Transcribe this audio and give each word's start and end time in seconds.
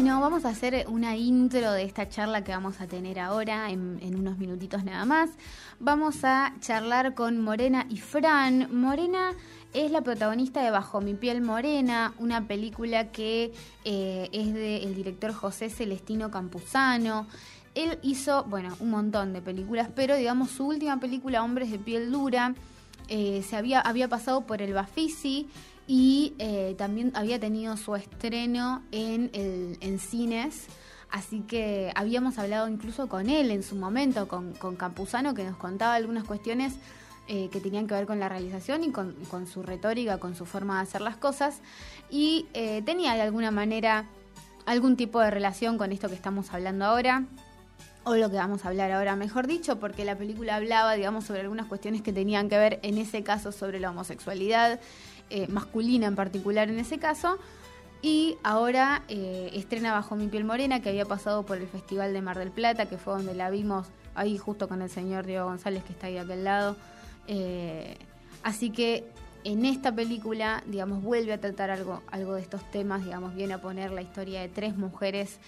Bueno, 0.00 0.20
vamos 0.20 0.44
a 0.44 0.50
hacer 0.50 0.86
una 0.88 1.16
intro 1.16 1.72
de 1.72 1.82
esta 1.82 2.08
charla 2.08 2.44
que 2.44 2.52
vamos 2.52 2.80
a 2.80 2.86
tener 2.86 3.18
ahora 3.18 3.68
en, 3.68 4.14
unos 4.14 4.38
minutitos 4.38 4.84
nada 4.84 5.04
más. 5.04 5.28
Vamos 5.80 6.22
a 6.22 6.54
charlar 6.60 7.14
con 7.14 7.40
Morena 7.40 7.84
y 7.90 7.96
Fran. 7.96 8.68
Morena 8.70 9.32
es 9.74 9.90
la 9.90 10.02
protagonista 10.02 10.62
de 10.62 10.70
Bajo 10.70 11.00
mi 11.00 11.14
piel 11.14 11.40
morena, 11.40 12.14
una 12.20 12.46
película 12.46 13.10
que 13.10 13.52
eh, 13.84 14.28
es 14.30 14.54
del 14.54 14.94
director 14.94 15.32
José 15.32 15.68
Celestino 15.68 16.30
Campuzano. 16.30 17.26
Él 17.74 17.98
hizo, 18.02 18.44
bueno, 18.44 18.76
un 18.78 18.90
montón 18.90 19.32
de 19.32 19.42
películas, 19.42 19.88
pero 19.96 20.14
digamos 20.14 20.52
su 20.52 20.68
última 20.68 21.00
película, 21.00 21.42
Hombres 21.42 21.72
de 21.72 21.78
piel 21.80 22.12
dura, 22.12 22.54
eh, 23.08 23.42
se 23.44 23.56
había, 23.56 23.80
había 23.80 24.06
pasado 24.06 24.42
por 24.42 24.62
el 24.62 24.74
Bafisi 24.74 25.48
y 25.88 26.34
eh, 26.38 26.74
también 26.76 27.10
había 27.14 27.40
tenido 27.40 27.76
su 27.78 27.96
estreno 27.96 28.82
en, 28.92 29.30
el, 29.32 29.78
en 29.80 29.98
cines. 29.98 30.66
Así 31.10 31.40
que 31.40 31.90
habíamos 31.94 32.38
hablado 32.38 32.68
incluso 32.68 33.08
con 33.08 33.30
él 33.30 33.50
en 33.50 33.62
su 33.62 33.74
momento, 33.74 34.28
con, 34.28 34.52
con 34.52 34.76
Campuzano, 34.76 35.32
que 35.32 35.44
nos 35.44 35.56
contaba 35.56 35.94
algunas 35.94 36.24
cuestiones 36.24 36.74
eh, 37.26 37.48
que 37.50 37.60
tenían 37.60 37.86
que 37.86 37.94
ver 37.94 38.06
con 38.06 38.20
la 38.20 38.28
realización 38.28 38.84
y 38.84 38.92
con, 38.92 39.46
su 39.46 39.62
retórica, 39.62 40.18
con 40.18 40.36
su 40.36 40.44
forma 40.44 40.76
de 40.76 40.82
hacer 40.82 41.00
las 41.00 41.16
cosas. 41.16 41.60
Y 42.10 42.46
eh, 42.52 42.82
tenía 42.84 43.14
de 43.14 43.22
alguna 43.22 43.50
manera 43.50 44.04
algún 44.66 44.94
tipo 44.94 45.20
de 45.20 45.30
relación 45.30 45.78
con 45.78 45.90
esto 45.90 46.10
que 46.10 46.14
estamos 46.14 46.52
hablando 46.52 46.84
ahora 46.84 47.24
o 48.04 48.16
lo 48.16 48.30
que 48.30 48.36
vamos 48.36 48.64
a 48.64 48.68
hablar 48.68 48.90
ahora, 48.92 49.16
mejor 49.16 49.46
dicho, 49.46 49.78
porque 49.78 50.04
la 50.04 50.16
película 50.16 50.56
hablaba, 50.56 50.94
digamos, 50.94 51.24
sobre 51.24 51.40
algunas 51.42 51.66
cuestiones 51.66 52.00
que 52.00 52.12
tenían 52.12 52.48
que 52.48 52.56
ver, 52.56 52.80
en 52.82 52.96
ese 52.96 53.22
caso, 53.22 53.52
sobre 53.52 53.80
la 53.80 53.90
homosexualidad, 53.90 54.80
eh, 55.30 55.46
masculina 55.48 56.06
en 56.06 56.16
particular 56.16 56.68
en 56.68 56.78
ese 56.78 56.98
caso. 56.98 57.38
Y 58.00 58.36
ahora 58.44 59.02
eh, 59.08 59.50
estrena 59.54 59.92
Bajo 59.92 60.14
mi 60.14 60.28
piel 60.28 60.44
morena, 60.44 60.80
que 60.80 60.88
había 60.88 61.04
pasado 61.04 61.44
por 61.44 61.58
el 61.58 61.66
Festival 61.66 62.12
de 62.12 62.22
Mar 62.22 62.38
del 62.38 62.50
Plata, 62.50 62.86
que 62.86 62.96
fue 62.96 63.14
donde 63.14 63.34
la 63.34 63.50
vimos 63.50 63.88
ahí 64.14 64.38
justo 64.38 64.68
con 64.68 64.82
el 64.82 64.90
señor 64.90 65.26
Diego 65.26 65.46
González, 65.46 65.82
que 65.84 65.92
está 65.92 66.06
ahí 66.06 66.14
de 66.14 66.20
aquel 66.20 66.44
lado. 66.44 66.76
Eh, 67.26 67.96
así 68.42 68.70
que 68.70 69.04
en 69.44 69.64
esta 69.64 69.92
película, 69.92 70.62
digamos, 70.66 71.02
vuelve 71.02 71.32
a 71.32 71.40
tratar 71.40 71.70
algo, 71.70 72.02
algo 72.10 72.34
de 72.34 72.42
estos 72.42 72.68
temas, 72.70 73.04
digamos, 73.04 73.34
viene 73.34 73.54
a 73.54 73.60
poner 73.60 73.90
la 73.90 74.02
historia 74.02 74.40
de 74.40 74.48
tres 74.48 74.76
mujeres 74.76 75.38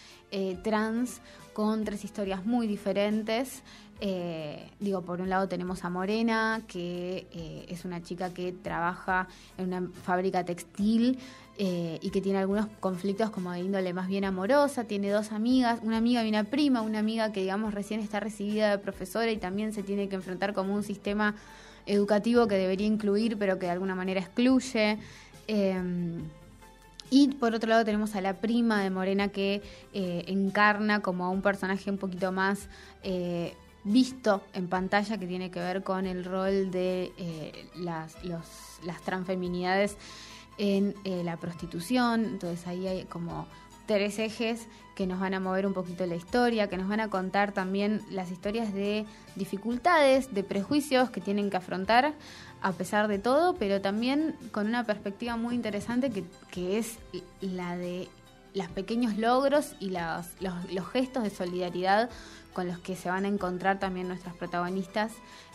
trans 0.62 1.20
con 1.52 1.84
tres 1.84 2.04
historias 2.04 2.46
muy 2.46 2.66
diferentes. 2.66 3.62
Eh, 4.02 4.70
digo, 4.78 5.02
por 5.02 5.20
un 5.20 5.28
lado 5.28 5.46
tenemos 5.46 5.84
a 5.84 5.90
Morena, 5.90 6.62
que 6.66 7.26
eh, 7.32 7.66
es 7.68 7.84
una 7.84 8.02
chica 8.02 8.32
que 8.32 8.52
trabaja 8.52 9.28
en 9.58 9.66
una 9.66 9.90
fábrica 10.04 10.42
textil 10.44 11.18
eh, 11.58 11.98
y 12.00 12.08
que 12.08 12.22
tiene 12.22 12.38
algunos 12.38 12.66
conflictos 12.80 13.28
como 13.28 13.52
de 13.52 13.60
índole 13.60 13.92
más 13.92 14.08
bien 14.08 14.24
amorosa. 14.24 14.84
Tiene 14.84 15.10
dos 15.10 15.32
amigas, 15.32 15.80
una 15.82 15.98
amiga 15.98 16.24
y 16.24 16.30
una 16.30 16.44
prima, 16.44 16.80
una 16.80 16.98
amiga 16.98 17.30
que 17.30 17.40
digamos 17.40 17.74
recién 17.74 18.00
está 18.00 18.20
recibida 18.20 18.70
de 18.70 18.78
profesora 18.78 19.30
y 19.30 19.36
también 19.36 19.74
se 19.74 19.82
tiene 19.82 20.08
que 20.08 20.16
enfrentar 20.16 20.54
como 20.54 20.74
un 20.74 20.82
sistema 20.82 21.34
educativo 21.84 22.46
que 22.46 22.54
debería 22.54 22.86
incluir 22.86 23.36
pero 23.36 23.58
que 23.58 23.66
de 23.66 23.72
alguna 23.72 23.94
manera 23.94 24.20
excluye. 24.20 24.98
Y 27.12 27.28
por 27.34 27.56
otro 27.56 27.68
lado 27.68 27.84
tenemos 27.84 28.14
a 28.14 28.20
la 28.20 28.34
prima 28.34 28.84
de 28.84 28.90
Morena 28.90 29.28
que 29.28 29.62
encarna 29.92 31.00
como 31.00 31.24
a 31.24 31.30
un 31.30 31.42
personaje 31.42 31.90
un 31.90 31.98
poquito 31.98 32.30
más 32.30 32.68
visto 33.84 34.42
en 34.52 34.68
pantalla 34.68 35.18
que 35.18 35.26
tiene 35.26 35.50
que 35.50 35.60
ver 35.60 35.82
con 35.82 36.06
el 36.06 36.24
rol 36.24 36.70
de 36.70 37.12
eh, 37.16 37.66
las, 37.76 38.16
las 38.24 39.02
transfeminidades 39.02 39.96
en 40.58 40.94
eh, 41.04 41.22
la 41.24 41.36
prostitución. 41.36 42.24
Entonces 42.24 42.66
ahí 42.66 42.86
hay 42.86 43.04
como 43.04 43.46
tres 43.86 44.18
ejes 44.18 44.66
que 44.94 45.06
nos 45.06 45.18
van 45.18 45.34
a 45.34 45.40
mover 45.40 45.66
un 45.66 45.72
poquito 45.72 46.04
la 46.06 46.14
historia, 46.14 46.68
que 46.68 46.76
nos 46.76 46.88
van 46.88 47.00
a 47.00 47.08
contar 47.08 47.52
también 47.52 48.02
las 48.10 48.30
historias 48.30 48.72
de 48.74 49.06
dificultades, 49.34 50.32
de 50.34 50.44
prejuicios 50.44 51.10
que 51.10 51.20
tienen 51.20 51.50
que 51.50 51.56
afrontar 51.56 52.14
a 52.62 52.72
pesar 52.72 53.08
de 53.08 53.18
todo, 53.18 53.54
pero 53.54 53.80
también 53.80 54.36
con 54.52 54.66
una 54.66 54.84
perspectiva 54.84 55.36
muy 55.36 55.54
interesante 55.54 56.10
que, 56.10 56.24
que 56.50 56.78
es 56.78 56.98
la 57.40 57.76
de 57.76 58.08
los 58.54 58.68
pequeños 58.68 59.16
logros 59.16 59.74
y 59.80 59.90
los, 59.90 60.26
los 60.40 60.88
gestos 60.88 61.22
de 61.22 61.30
solidaridad 61.30 62.10
con 62.52 62.66
los 62.66 62.78
que 62.78 62.96
se 62.96 63.08
van 63.08 63.24
a 63.24 63.28
encontrar 63.28 63.78
también 63.78 64.08
nuestras 64.08 64.34
protagonistas 64.34 65.12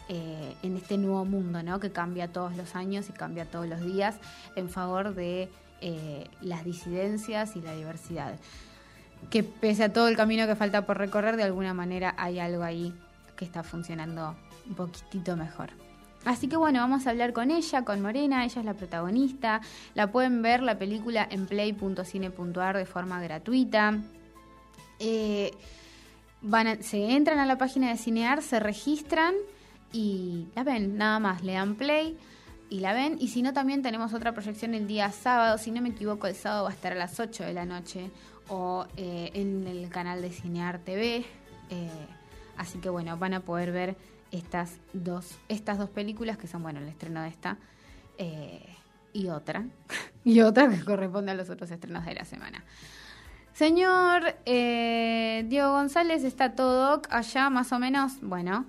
eh, 0.07 0.55
en 0.61 0.77
este 0.77 0.97
nuevo 0.97 1.25
mundo, 1.25 1.63
¿no? 1.63 1.79
Que 1.79 1.91
cambia 1.91 2.31
todos 2.31 2.55
los 2.55 2.75
años 2.75 3.09
y 3.09 3.13
cambia 3.13 3.45
todos 3.45 3.67
los 3.67 3.81
días 3.81 4.15
en 4.55 4.69
favor 4.69 5.15
de 5.15 5.49
eh, 5.81 6.29
las 6.41 6.63
disidencias 6.63 7.55
y 7.55 7.61
la 7.61 7.73
diversidad. 7.73 8.35
Que 9.29 9.43
pese 9.43 9.83
a 9.83 9.93
todo 9.93 10.07
el 10.07 10.15
camino 10.15 10.45
que 10.45 10.55
falta 10.55 10.85
por 10.85 10.97
recorrer, 10.97 11.37
de 11.37 11.43
alguna 11.43 11.73
manera 11.73 12.13
hay 12.17 12.39
algo 12.39 12.63
ahí 12.63 12.93
que 13.35 13.45
está 13.45 13.63
funcionando 13.63 14.35
un 14.67 14.75
poquitito 14.75 15.35
mejor. 15.35 15.71
Así 16.25 16.47
que 16.47 16.57
bueno, 16.57 16.79
vamos 16.79 17.05
a 17.05 17.11
hablar 17.11 17.33
con 17.33 17.51
ella, 17.51 17.85
con 17.85 18.01
Morena, 18.01 18.43
ella 18.43 18.59
es 18.59 18.65
la 18.65 18.73
protagonista. 18.73 19.61
La 19.93 20.11
pueden 20.11 20.41
ver 20.41 20.63
la 20.63 20.77
película 20.77 21.27
en 21.29 21.45
play.cine.ar 21.45 22.77
de 22.77 22.85
forma 22.85 23.21
gratuita. 23.21 23.99
Eh, 24.99 25.51
se 26.81 27.11
entran 27.11 27.39
a 27.39 27.45
la 27.45 27.57
página 27.57 27.89
de 27.89 27.97
Cinear, 27.97 28.41
se 28.41 28.59
registran 28.59 29.35
y 29.91 30.47
la 30.55 30.63
ven, 30.63 30.97
nada 30.97 31.19
más, 31.19 31.43
le 31.43 31.53
dan 31.53 31.75
play 31.75 32.17
y 32.69 32.79
la 32.79 32.93
ven. 32.93 33.17
Y 33.19 33.27
si 33.27 33.41
no, 33.41 33.53
también 33.53 33.81
tenemos 33.81 34.13
otra 34.13 34.33
proyección 34.33 34.73
el 34.73 34.87
día 34.87 35.11
sábado, 35.11 35.57
si 35.59 35.71
no 35.71 35.81
me 35.81 35.89
equivoco, 35.89 36.27
el 36.27 36.35
sábado 36.35 36.63
va 36.63 36.69
a 36.69 36.73
estar 36.73 36.91
a 36.91 36.95
las 36.95 37.19
8 37.19 37.43
de 37.43 37.53
la 37.53 37.65
noche 37.65 38.09
o 38.49 38.85
eh, 38.97 39.31
en 39.33 39.67
el 39.67 39.89
canal 39.89 40.21
de 40.21 40.31
Cinear 40.31 40.79
TV. 40.79 41.25
Eh, 41.69 41.89
así 42.57 42.79
que 42.79 42.89
bueno, 42.89 43.17
van 43.17 43.33
a 43.33 43.39
poder 43.41 43.71
ver 43.71 43.95
estas 44.31 44.77
dos, 44.93 45.37
estas 45.49 45.77
dos 45.77 45.89
películas 45.89 46.37
que 46.37 46.47
son, 46.47 46.63
bueno, 46.63 46.79
el 46.79 46.87
estreno 46.87 47.21
de 47.21 47.29
esta 47.29 47.57
eh, 48.17 48.75
y 49.13 49.27
otra, 49.27 49.65
y 50.23 50.41
otra 50.41 50.69
que 50.69 50.83
corresponde 50.83 51.31
a 51.31 51.35
los 51.35 51.49
otros 51.49 51.71
estrenos 51.71 52.05
de 52.05 52.15
la 52.15 52.25
semana. 52.25 52.63
Señor 53.53 54.35
eh, 54.45 55.45
Diego 55.47 55.71
González, 55.71 56.25
¿está 56.25 56.55
todo 56.55 57.01
allá 57.09 57.49
más 57.49 57.71
o 57.71 57.79
menos? 57.79 58.19
Bueno, 58.21 58.65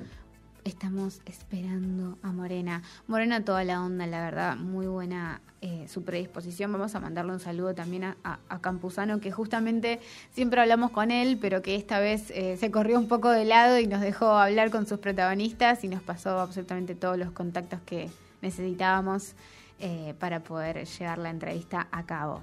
estamos 0.67 1.21
esperando 1.27 2.19
a 2.23 2.33
Morena. 2.33 2.83
Morena 3.07 3.45
toda 3.45 3.65
la 3.65 3.83
onda, 3.83 4.07
la 4.07 4.21
verdad, 4.21 4.57
muy 4.57 4.87
buena 4.87 5.41
eh, 5.61 5.87
su 5.89 6.03
predisposición. 6.03 6.73
Vamos 6.73 6.95
a 6.95 7.01
mandarle 7.01 7.33
un 7.33 7.41
saludo 7.41 7.75
también 7.75 8.05
a, 8.05 8.17
a, 8.25 8.61
Campuzano, 8.61 9.21
que 9.21 9.31
justamente 9.31 10.01
siempre 10.33 10.61
hablamos 10.61 10.91
con 10.91 11.11
él, 11.11 11.39
pero 11.41 11.63
que 11.63 11.77
esta 11.77 12.01
vez 12.01 12.31
eh, 12.31 12.57
se 12.59 12.71
corrió 12.71 12.99
un 12.99 13.07
poco 13.09 13.31
de 13.31 13.45
lado 13.45 13.79
y 13.79 13.87
nos 13.87 14.01
dejó 14.01 14.27
hablar 14.27 14.71
con 14.71 14.87
sus 14.87 14.99
protagonistas 14.99 15.85
y 15.85 15.89
nos 15.89 16.03
pasó 16.03 16.41
absolutamente 16.41 16.95
todos 16.95 17.17
los 17.17 17.31
contactos 17.31 17.81
que 17.87 18.11
necesitábamos 18.43 19.35
para 20.19 20.41
poder 20.41 20.87
llevar 20.87 21.19
la 21.19 21.29
entrevista 21.29 21.87
a 21.91 22.07
cabo. 22.07 22.41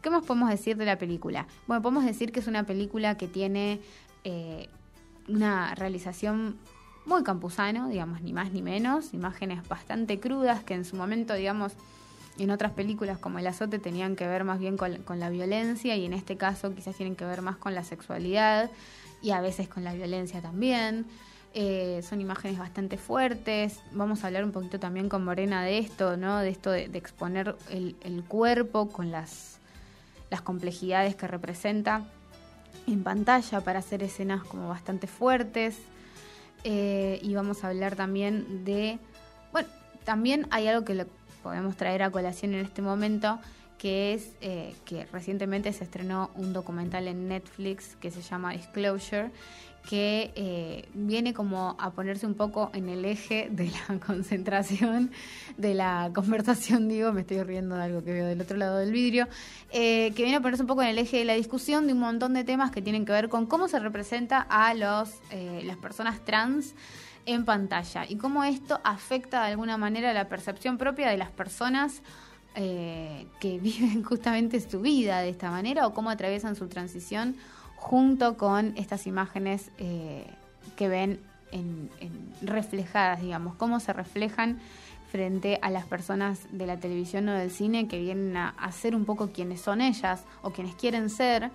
¿Qué 0.00 0.10
más 0.10 0.24
podemos 0.24 0.48
decir 0.48 0.76
de 0.76 0.84
la 0.84 0.96
película? 0.96 1.48
Bueno, 1.66 1.82
podemos 1.82 2.04
decir 2.04 2.30
que 2.30 2.38
es 2.38 2.46
una 2.46 2.62
película 2.62 3.16
que 3.16 3.26
tiene 3.26 3.80
eh, 4.22 4.68
una 5.26 5.74
realización 5.74 6.56
muy 7.08 7.24
campusano, 7.24 7.88
digamos, 7.88 8.20
ni 8.20 8.32
más 8.32 8.52
ni 8.52 8.62
menos, 8.62 9.14
imágenes 9.14 9.66
bastante 9.66 10.20
crudas 10.20 10.62
que 10.62 10.74
en 10.74 10.84
su 10.84 10.94
momento, 10.94 11.34
digamos, 11.34 11.72
en 12.38 12.50
otras 12.50 12.72
películas 12.72 13.18
como 13.18 13.38
El 13.38 13.46
azote 13.46 13.78
tenían 13.78 14.14
que 14.14 14.26
ver 14.26 14.44
más 14.44 14.60
bien 14.60 14.76
con, 14.76 15.18
la 15.18 15.30
violencia 15.30 15.96
y 15.96 16.04
en 16.04 16.12
este 16.12 16.36
caso 16.36 16.74
quizás 16.74 16.94
tienen 16.94 17.16
que 17.16 17.24
ver 17.24 17.42
más 17.42 17.56
con 17.56 17.74
la 17.74 17.82
sexualidad 17.82 18.70
y 19.22 19.30
a 19.30 19.40
veces 19.40 19.68
con 19.68 19.82
la 19.82 19.92
violencia 19.94 20.40
también. 20.40 21.06
Eh, 21.54 22.02
son 22.08 22.20
imágenes 22.20 22.58
bastante 22.58 22.98
fuertes. 22.98 23.80
Vamos 23.92 24.22
a 24.22 24.28
hablar 24.28 24.44
un 24.44 24.52
poquito 24.52 24.78
también 24.78 25.08
con 25.08 25.24
Morena 25.24 25.64
de 25.64 25.78
esto, 25.78 26.16
¿no? 26.16 26.38
De 26.38 26.50
esto 26.50 26.70
de, 26.70 26.84
exponer 26.92 27.56
el, 27.70 28.22
cuerpo 28.28 28.90
con 28.90 29.10
las 29.10 29.58
complejidades 30.44 31.16
que 31.16 31.26
representa 31.26 32.04
en 32.86 33.02
pantalla 33.02 33.62
para 33.62 33.80
hacer 33.80 34.02
escenas 34.02 34.44
como 34.44 34.68
bastante 34.68 35.06
fuertes. 35.06 35.78
Eh, 36.64 37.20
y 37.22 37.34
vamos 37.34 37.64
a 37.64 37.68
hablar 37.68 37.96
también 37.96 38.64
de, 38.64 38.98
bueno, 39.52 39.68
también 40.04 40.46
hay 40.50 40.66
algo 40.66 40.84
que 40.84 41.06
podemos 41.42 41.76
traer 41.76 42.02
a 42.02 42.10
colación 42.10 42.54
en 42.54 42.64
este 42.64 42.82
momento, 42.82 43.38
que 43.78 44.12
es 44.12 44.32
eh, 44.40 44.74
que 44.84 45.06
recientemente 45.06 45.72
se 45.72 45.84
estrenó 45.84 46.30
un 46.34 46.52
documental 46.52 47.06
en 47.06 47.28
Netflix 47.28 47.96
que 48.00 48.10
se 48.10 48.22
llama 48.22 48.52
Disclosure, 48.52 49.30
que 49.88 50.32
eh, 50.36 50.88
viene 50.94 51.32
como 51.32 51.76
a 51.78 51.92
ponerse 51.92 52.26
un 52.26 52.34
poco 52.34 52.70
en 52.74 52.88
el 52.88 53.04
eje 53.04 53.48
de 53.50 53.70
la 53.70 53.98
concentración, 54.06 55.10
de 55.56 55.74
la 55.74 56.10
conversación, 56.14 56.88
digo, 56.88 57.12
me 57.12 57.22
estoy 57.22 57.42
riendo 57.42 57.74
de 57.74 57.82
algo 57.84 58.04
que 58.04 58.12
veo 58.12 58.26
del 58.26 58.40
otro 58.40 58.56
lado 58.56 58.78
del 58.78 58.92
vidrio, 58.92 59.28
eh, 59.70 60.12
que 60.14 60.22
viene 60.22 60.36
a 60.36 60.40
ponerse 60.40 60.62
un 60.62 60.68
poco 60.68 60.82
en 60.82 60.88
el 60.88 60.98
eje 60.98 61.18
de 61.18 61.24
la 61.24 61.34
discusión 61.34 61.86
de 61.86 61.94
un 61.94 62.00
montón 62.00 62.34
de 62.34 62.44
temas 62.44 62.70
que 62.70 62.82
tienen 62.82 63.04
que 63.04 63.12
ver 63.12 63.28
con 63.28 63.46
cómo 63.46 63.68
se 63.68 63.78
representa 63.78 64.40
a 64.40 64.74
los, 64.74 65.10
eh, 65.30 65.62
las 65.64 65.76
personas 65.76 66.24
trans 66.24 66.74
en 67.24 67.44
pantalla 67.44 68.04
y 68.08 68.16
cómo 68.16 68.44
esto 68.44 68.80
afecta 68.84 69.44
de 69.44 69.52
alguna 69.52 69.76
manera 69.76 70.12
la 70.12 70.28
percepción 70.28 70.78
propia 70.78 71.08
de 71.08 71.16
las 71.16 71.30
personas 71.30 72.02
que 72.54 73.28
viven 73.62 74.02
justamente 74.02 74.60
su 74.60 74.80
vida 74.80 75.20
de 75.20 75.28
esta 75.28 75.48
manera 75.48 75.86
o 75.86 75.94
cómo 75.94 76.10
atraviesan 76.10 76.56
su 76.56 76.66
transición 76.66 77.36
junto 77.78 78.36
con 78.36 78.74
estas 78.76 79.06
imágenes 79.06 79.70
eh, 79.78 80.26
que 80.76 80.88
ven 80.88 81.20
en, 81.52 81.90
reflejadas, 82.42 83.22
digamos, 83.22 83.54
cómo 83.54 83.80
se 83.80 83.92
reflejan 83.92 84.58
frente 85.10 85.58
a 85.62 85.70
las 85.70 85.86
personas 85.86 86.40
de 86.50 86.66
la 86.66 86.76
televisión 86.76 87.28
o 87.28 87.34
del 87.34 87.50
cine 87.50 87.88
que 87.88 87.98
vienen 87.98 88.36
a, 88.36 88.72
ser 88.72 88.94
un 88.94 89.06
poco 89.06 89.28
quienes 89.32 89.60
son 89.60 89.80
ellas 89.80 90.24
o 90.42 90.50
quienes 90.50 90.74
quieren 90.74 91.08
ser. 91.08 91.50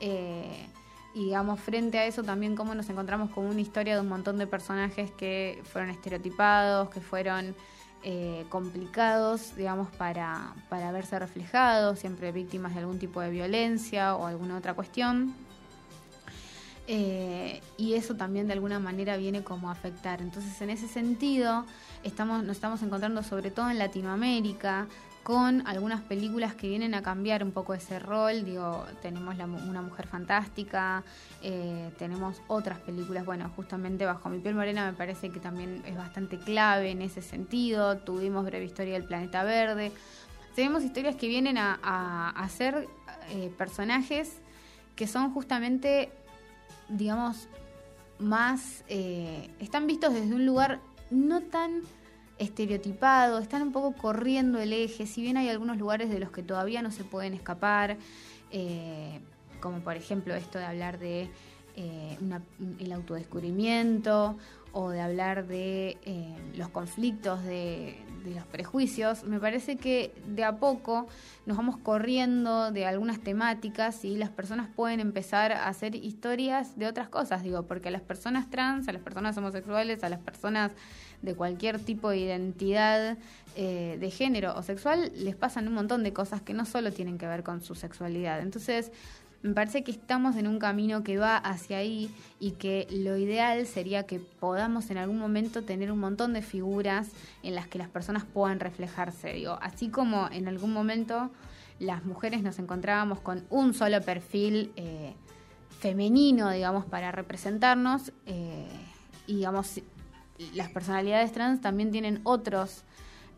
Eh, 0.00 0.66
y 1.14 1.24
digamos, 1.24 1.60
frente 1.60 1.98
a 1.98 2.04
eso 2.04 2.22
también 2.22 2.56
cómo 2.56 2.74
nos 2.74 2.88
encontramos 2.90 3.30
con 3.30 3.46
una 3.46 3.60
historia 3.60 3.94
de 3.94 4.00
un 4.00 4.08
montón 4.08 4.38
de 4.38 4.46
personajes 4.46 5.10
que 5.12 5.62
fueron 5.64 5.90
estereotipados, 5.90 6.90
que 6.90 7.00
fueron 7.00 7.54
eh, 8.02 8.44
complicados, 8.48 9.56
digamos, 9.56 9.88
para, 9.96 10.52
para 10.68 10.92
verse 10.92 11.18
reflejados, 11.18 12.00
siempre 12.00 12.32
víctimas 12.32 12.74
de 12.74 12.80
algún 12.80 12.98
tipo 12.98 13.20
de 13.20 13.30
violencia 13.30 14.14
o 14.16 14.26
alguna 14.26 14.58
otra 14.58 14.74
cuestión. 14.74 15.34
Eh, 16.92 17.60
y 17.76 17.94
eso 17.94 18.16
también 18.16 18.48
de 18.48 18.54
alguna 18.54 18.80
manera 18.80 19.16
viene 19.16 19.44
como 19.44 19.68
a 19.68 19.72
afectar. 19.72 20.20
Entonces, 20.20 20.60
en 20.60 20.70
ese 20.70 20.88
sentido, 20.88 21.64
estamos, 22.02 22.42
nos 22.42 22.56
estamos 22.56 22.82
encontrando 22.82 23.22
sobre 23.22 23.52
todo 23.52 23.70
en 23.70 23.78
Latinoamérica 23.78 24.88
con 25.22 25.64
algunas 25.68 26.00
películas 26.00 26.54
que 26.54 26.68
vienen 26.68 26.94
a 26.94 27.02
cambiar 27.02 27.44
un 27.44 27.52
poco 27.52 27.74
ese 27.74 28.00
rol. 28.00 28.44
Digo, 28.44 28.84
tenemos 29.02 29.36
Una 29.38 29.82
Mujer 29.82 30.08
Fantástica, 30.08 31.04
eh, 31.44 31.92
tenemos 31.96 32.42
otras 32.48 32.80
películas, 32.80 33.24
bueno, 33.24 33.48
justamente 33.54 34.04
Bajo 34.04 34.28
mi 34.28 34.40
piel 34.40 34.56
morena 34.56 34.90
me 34.90 34.96
parece 34.96 35.30
que 35.30 35.38
también 35.38 35.84
es 35.86 35.96
bastante 35.96 36.38
clave 36.38 36.90
en 36.90 37.02
ese 37.02 37.22
sentido. 37.22 37.98
Tuvimos 37.98 38.44
Breve 38.44 38.64
Historia 38.64 38.94
del 38.94 39.04
Planeta 39.04 39.44
Verde. 39.44 39.92
Tenemos 40.56 40.82
historias 40.82 41.14
que 41.14 41.28
vienen 41.28 41.56
a, 41.56 42.30
a, 42.30 42.48
ser 42.48 42.88
eh, 43.30 43.52
personajes 43.56 44.38
que 44.96 45.06
son 45.06 45.32
justamente, 45.32 46.10
digamos, 46.90 47.48
más... 48.18 48.84
Eh, 48.88 49.50
están 49.60 49.86
vistos 49.86 50.12
desde 50.12 50.34
un 50.34 50.44
lugar 50.46 50.80
no 51.10 51.40
tan 51.42 51.82
estereotipado, 52.38 53.38
están 53.38 53.62
un 53.62 53.72
poco 53.72 53.92
corriendo 53.92 54.58
el 54.58 54.72
eje, 54.72 55.06
si 55.06 55.20
bien 55.20 55.36
hay 55.36 55.48
algunos 55.48 55.76
lugares 55.76 56.08
de 56.08 56.18
los 56.18 56.30
que 56.30 56.42
todavía 56.42 56.80
no 56.80 56.90
se 56.90 57.04
pueden 57.04 57.34
escapar, 57.34 57.98
eh, 58.50 59.20
como 59.60 59.80
por 59.80 59.96
ejemplo 59.96 60.34
esto 60.34 60.58
de 60.58 60.64
hablar 60.64 60.98
de 60.98 61.28
eh, 61.76 62.18
el 62.78 62.92
autodescubrimiento 62.92 64.38
o 64.72 64.90
de 64.90 65.00
hablar 65.00 65.46
de 65.46 65.98
eh, 66.04 66.34
los 66.54 66.68
conflictos, 66.68 67.42
de, 67.44 67.96
de, 68.24 68.34
los 68.34 68.44
prejuicios, 68.46 69.24
me 69.24 69.40
parece 69.40 69.76
que 69.76 70.14
de 70.26 70.44
a 70.44 70.58
poco 70.58 71.08
nos 71.46 71.56
vamos 71.56 71.76
corriendo 71.78 72.70
de 72.70 72.86
algunas 72.86 73.20
temáticas 73.20 74.04
y 74.04 74.16
las 74.16 74.30
personas 74.30 74.68
pueden 74.74 75.00
empezar 75.00 75.52
a 75.52 75.68
hacer 75.68 75.94
historias 75.94 76.78
de 76.78 76.86
otras 76.86 77.08
cosas, 77.08 77.42
digo, 77.42 77.64
porque 77.64 77.88
a 77.88 77.90
las 77.90 78.02
personas 78.02 78.50
trans, 78.50 78.88
a 78.88 78.92
las 78.92 79.02
personas 79.02 79.36
homosexuales, 79.36 80.04
a 80.04 80.08
las 80.08 80.20
personas 80.20 80.72
de 81.22 81.34
cualquier 81.34 81.78
tipo 81.78 82.10
de 82.10 82.18
identidad 82.18 83.18
eh, 83.56 83.96
de 84.00 84.10
género 84.10 84.54
o 84.56 84.62
sexual, 84.62 85.12
les 85.16 85.36
pasan 85.36 85.68
un 85.68 85.74
montón 85.74 86.02
de 86.02 86.12
cosas 86.12 86.40
que 86.42 86.54
no 86.54 86.64
solo 86.64 86.92
tienen 86.92 87.18
que 87.18 87.26
ver 87.26 87.42
con 87.42 87.60
su 87.60 87.74
sexualidad. 87.74 88.40
Entonces, 88.40 88.92
me 89.42 89.54
parece 89.54 89.82
que 89.82 89.90
estamos 89.90 90.36
en 90.36 90.46
un 90.46 90.58
camino 90.58 91.02
que 91.02 91.16
va 91.16 91.36
hacia 91.36 91.78
ahí 91.78 92.10
y 92.38 92.52
que 92.52 92.86
lo 92.90 93.16
ideal 93.16 93.66
sería 93.66 94.04
que 94.04 94.18
podamos 94.18 94.90
en 94.90 94.98
algún 94.98 95.18
momento 95.18 95.62
tener 95.62 95.90
un 95.90 95.98
montón 95.98 96.34
de 96.34 96.42
figuras 96.42 97.08
en 97.42 97.54
las 97.54 97.66
que 97.66 97.78
las 97.78 97.88
personas 97.88 98.24
puedan 98.24 98.60
reflejarse. 98.60 99.32
Digo, 99.32 99.58
así 99.62 99.88
como 99.88 100.28
en 100.30 100.46
algún 100.46 100.72
momento 100.72 101.30
las 101.78 102.04
mujeres 102.04 102.42
nos 102.42 102.58
encontrábamos 102.58 103.20
con 103.20 103.46
un 103.48 103.72
solo 103.72 104.02
perfil 104.02 104.72
eh, 104.76 105.14
femenino, 105.78 106.50
digamos, 106.50 106.84
para 106.84 107.10
representarnos, 107.10 108.12
eh, 108.26 108.68
y 109.26 109.36
digamos, 109.36 109.80
las 110.52 110.68
personalidades 110.68 111.32
trans 111.32 111.62
también 111.62 111.90
tienen 111.90 112.20
otros 112.24 112.84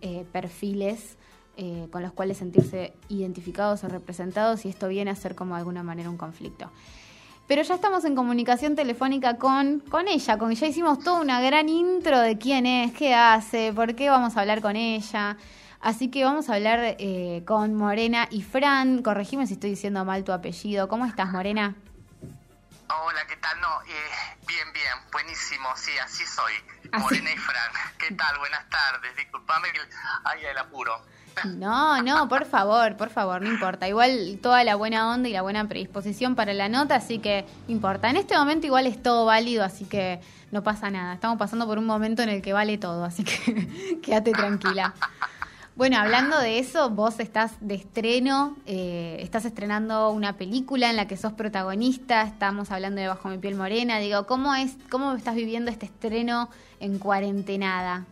eh, 0.00 0.26
perfiles 0.32 1.16
eh, 1.56 1.88
con 1.90 2.02
los 2.02 2.12
cuales 2.12 2.38
sentirse 2.38 2.94
identificados 3.08 3.84
o 3.84 3.88
representados 3.88 4.64
y 4.64 4.69
esto 4.69 4.88
viene 4.88 5.10
a 5.10 5.16
ser 5.16 5.34
como 5.34 5.54
de 5.54 5.60
alguna 5.60 5.82
manera 5.82 6.08
un 6.08 6.16
conflicto. 6.16 6.70
Pero 7.46 7.62
ya 7.62 7.75
estamos 7.75 8.04
en 8.04 8.14
comunicación 8.14 8.76
telefónica 8.76 9.37
con, 9.37 9.81
con 9.81 10.08
ella, 10.08 10.38
con 10.38 10.54
ya 10.54 10.66
hicimos 10.66 11.00
toda 11.00 11.20
una 11.20 11.40
gran 11.40 11.69
intro 11.69 12.20
de 12.20 12.38
quién 12.38 12.66
es, 12.66 12.93
qué 12.93 13.14
hace, 13.14 13.72
por 13.75 13.94
qué 13.94 14.08
vamos 14.08 14.37
a 14.37 14.40
hablar 14.40 14.62
con 14.62 14.76
ella. 14.76 15.37
Así 15.82 16.10
que 16.10 16.25
vamos 16.25 16.49
a 16.49 16.54
hablar 16.54 16.78
eh, 16.99 17.43
con 17.44 17.75
Morena 17.75 18.28
y 18.31 18.43
Fran. 18.43 19.02
Corregime 19.02 19.49
si 19.49 19.54
estoy 19.54 19.70
diciendo 19.70 20.04
mal 20.04 20.22
tu 20.22 20.32
apellido. 20.32 20.88
¿Cómo 20.88 21.04
estás, 21.04 21.32
Morena? 21.32 21.75
Hola, 22.88 23.26
¿qué 23.26 23.37
tal? 23.37 23.60
No, 23.60 23.81
bien, 24.46 24.72
bien, 24.72 24.94
buenísimo, 25.10 25.69
sí, 25.76 25.90
así 25.99 26.25
soy. 26.25 26.52
Morena 26.99 27.32
y 27.32 27.37
Fran. 27.37 27.72
¿Qué 27.99 28.14
tal? 28.14 28.38
Buenas 28.38 28.69
tardes. 28.70 29.16
Disculpame 29.16 29.72
que 29.72 29.81
haya 30.25 30.52
el 30.52 30.58
apuro. 30.58 31.02
No, 31.56 32.02
no, 32.02 32.29
por 32.29 32.44
favor, 32.44 32.96
por 32.96 33.11
favor, 33.11 33.43
no 33.43 33.49
importa. 33.50 33.88
Igual 33.88 34.38
toda 34.43 34.64
la 34.64 34.76
buena 34.76 35.12
onda 35.12 35.29
y 35.29 35.32
la 35.32 35.43
buena 35.43 35.67
predisposición 35.69 36.34
para 36.34 36.52
la 36.52 36.69
nota, 36.69 36.96
así 36.96 37.19
que 37.19 37.44
importa. 37.69 38.11
En 38.11 38.17
este 38.17 38.37
momento 38.37 38.67
igual 38.67 38.87
es 38.87 39.02
todo 39.02 39.25
válido, 39.25 39.64
así 39.64 39.84
que 39.84 40.20
no 40.50 40.62
pasa 40.62 40.90
nada. 40.90 41.14
Estamos 41.14 41.38
pasando 41.38 41.67
por 41.67 41.79
un 41.79 41.87
momento 41.87 42.23
en 42.23 42.29
el 42.29 42.43
que 42.43 42.52
vale 42.52 42.79
todo, 42.79 43.05
así 43.05 43.25
que 43.25 43.99
quédate 44.02 44.32
tranquila. 44.32 44.94
Bueno, 45.75 45.99
hablando 45.99 46.38
de 46.38 46.58
eso, 46.58 46.90
vos 46.90 47.19
estás 47.19 47.52
de 47.61 47.75
estreno, 47.76 48.56
eh, 48.67 49.17
estás 49.20 49.46
estrenando 49.46 50.11
una 50.11 50.35
película 50.35 50.90
en 50.90 50.96
la 50.96 51.08
que 51.08 51.17
sos 51.17 51.32
protagonista, 51.32 52.23
estamos 52.23 52.70
hablando 52.70 53.00
de 53.00 53.08
Bajo 53.08 53.31
mi 53.31 53.38
piel 53.38 53.55
morena, 53.55 53.99
digo, 53.99 54.26
¿cómo 54.26 54.55
es, 54.55 54.76
cómo 54.90 55.14
estás 55.14 55.35
viviendo 55.35 55.70
este 55.70 55.87
estreno 55.87 56.50
en 56.78 56.99
cuarentenada? 56.99 58.05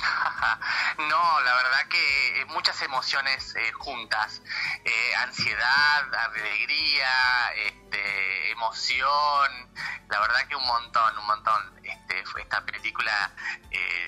No, 1.08 1.40
la 1.40 1.54
verdad 1.54 1.88
que 1.88 2.40
eh, 2.40 2.44
muchas 2.46 2.80
emociones 2.82 3.54
eh, 3.56 3.72
juntas, 3.72 4.42
eh, 4.84 5.14
ansiedad, 5.16 6.14
alegría, 6.14 7.52
este, 7.54 8.50
emoción, 8.50 9.70
la 10.08 10.20
verdad 10.20 10.46
que 10.48 10.56
un 10.56 10.66
montón, 10.66 11.18
un 11.18 11.26
montón. 11.26 11.80
Este, 11.82 12.22
esta 12.40 12.64
película 12.64 13.32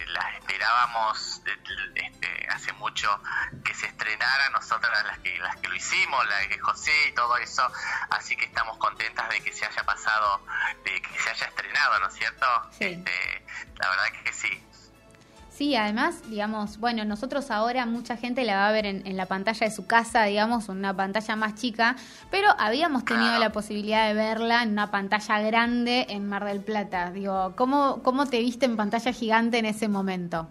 la 0.08 0.36
esperábamos 0.36 1.40
este, 1.94 2.46
hace 2.50 2.72
mucho 2.74 3.20
que 3.64 3.74
se 3.74 3.86
estrenara, 3.86 4.50
nosotras 4.50 5.04
las 5.04 5.18
que, 5.20 5.38
las 5.38 5.56
que 5.56 5.68
lo 5.68 5.74
hicimos, 5.74 6.26
la 6.28 6.38
de 6.38 6.58
José 6.58 7.08
y 7.08 7.12
todo 7.12 7.36
eso, 7.38 7.70
así 8.10 8.36
que 8.36 8.44
estamos 8.44 8.76
contentas 8.78 9.28
de 9.30 9.40
que 9.42 9.52
se 9.52 9.64
haya 9.64 9.82
pasado, 9.84 10.44
de 10.84 11.00
que 11.00 11.18
se 11.18 11.30
haya 11.30 11.46
estrenado, 11.46 11.98
¿no 12.00 12.08
es 12.08 12.14
cierto? 12.14 12.46
Este, 12.78 13.46
la 13.76 13.88
verdad 13.88 14.12
que 14.24 14.32
sí. 14.32 14.62
Sí, 15.62 15.76
además, 15.76 16.28
digamos, 16.28 16.78
bueno, 16.78 17.04
nosotros 17.04 17.52
ahora 17.52 17.86
mucha 17.86 18.16
gente 18.16 18.42
la 18.42 18.56
va 18.56 18.68
a 18.68 18.72
ver 18.72 18.84
en, 18.84 19.16
la 19.16 19.26
pantalla 19.26 19.64
de 19.64 19.72
su 19.72 19.86
casa, 19.86 20.24
digamos, 20.24 20.68
una 20.68 20.92
pantalla 20.96 21.36
más 21.36 21.54
chica, 21.54 21.94
pero 22.32 22.48
habíamos 22.58 23.04
tenido 23.04 23.38
la 23.38 23.52
posibilidad 23.52 24.08
de 24.08 24.14
verla 24.14 24.64
en 24.64 24.72
una 24.72 24.90
pantalla 24.90 25.38
grande 25.38 26.06
en 26.08 26.28
Mar 26.28 26.44
del 26.44 26.64
Plata. 26.64 27.12
Digo, 27.12 27.54
¿cómo, 27.54 28.02
cómo 28.02 28.26
te 28.26 28.40
viste 28.40 28.66
en 28.66 28.76
pantalla 28.76 29.12
gigante 29.12 29.58
en 29.58 29.66
ese 29.66 29.86
momento? 29.86 30.48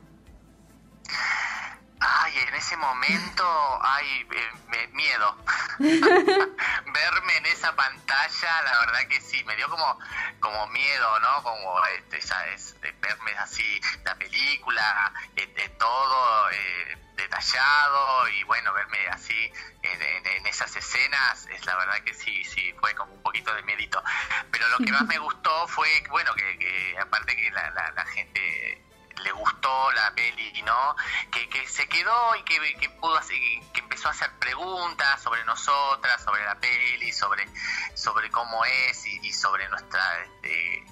Ay, 2.00 2.34
en 2.48 2.56
ese 2.56 2.78
momento, 2.78 3.44
ay, 3.82 4.26
eh, 4.32 4.88
miedo. 4.94 5.36
Verme 5.80 7.38
en 7.38 7.46
esa 7.48 7.76
pantalla, 7.76 8.62
la 8.64 8.80
verdad 8.80 9.08
que 9.10 9.20
sí, 9.22 9.44
me 9.44 9.56
dio 9.56 9.70
como, 9.70 10.00
como 10.40 10.68
miedo, 10.68 11.20
¿no? 11.20 11.44
Como, 11.44 11.86
este, 11.98 12.22
ya 12.22 12.46
es, 12.48 12.76
verme 12.82 13.32
así, 13.40 13.82
la 14.04 14.16
este, 15.36 15.70
todo 15.70 16.50
eh, 16.52 16.98
detallado 17.16 18.30
y 18.30 18.44
bueno, 18.44 18.74
verme 18.74 19.08
así 19.08 19.52
en, 19.84 20.46
esas 20.48 20.76
escenas, 20.76 21.48
es 21.48 21.66
la 21.66 21.78
verdad 21.78 22.04
que 22.04 22.14
sí, 22.14 22.44
sí, 22.44 22.74
fue 22.82 22.94
como 22.94 23.14
un 23.14 23.24
poquito 23.24 23.54
de 23.54 23.64
miedito. 23.64 24.04
Pero 24.52 24.68
lo 24.68 24.80
que 24.80 24.92
más 24.92 25.04
me 25.04 25.18
gustó 25.20 25.68
fue, 25.68 25.88
bueno, 26.10 26.34
que, 26.34 26.98
aparte 27.00 27.36
que 27.36 27.50
la, 27.52 27.70
la 27.70 28.06
gente 28.08 28.82
le 29.24 29.32
gustó 29.32 29.92
la 29.92 30.14
peli, 30.14 30.62
¿no? 30.64 30.96
Que, 31.32 31.48
que 31.50 31.68
se 31.68 31.88
quedó 31.88 32.36
y 32.36 32.44
que, 32.44 32.76
que 32.76 32.90
pudo 32.90 33.18
hacer, 33.18 33.38
que 33.74 33.80
empezó 33.80 34.08
a 34.08 34.12
hacer 34.12 34.32
preguntas 34.40 35.22
sobre 35.22 35.44
nosotras, 35.46 36.24
sobre 36.24 36.44
la 36.44 36.56
peli, 36.60 37.12
sobre, 37.12 37.48
sobre 37.96 38.30
cómo 38.32 38.64
es 38.66 39.06
y, 39.06 39.32
sobre 39.34 39.68
nuestra 39.70 40.24
este, 40.24 40.86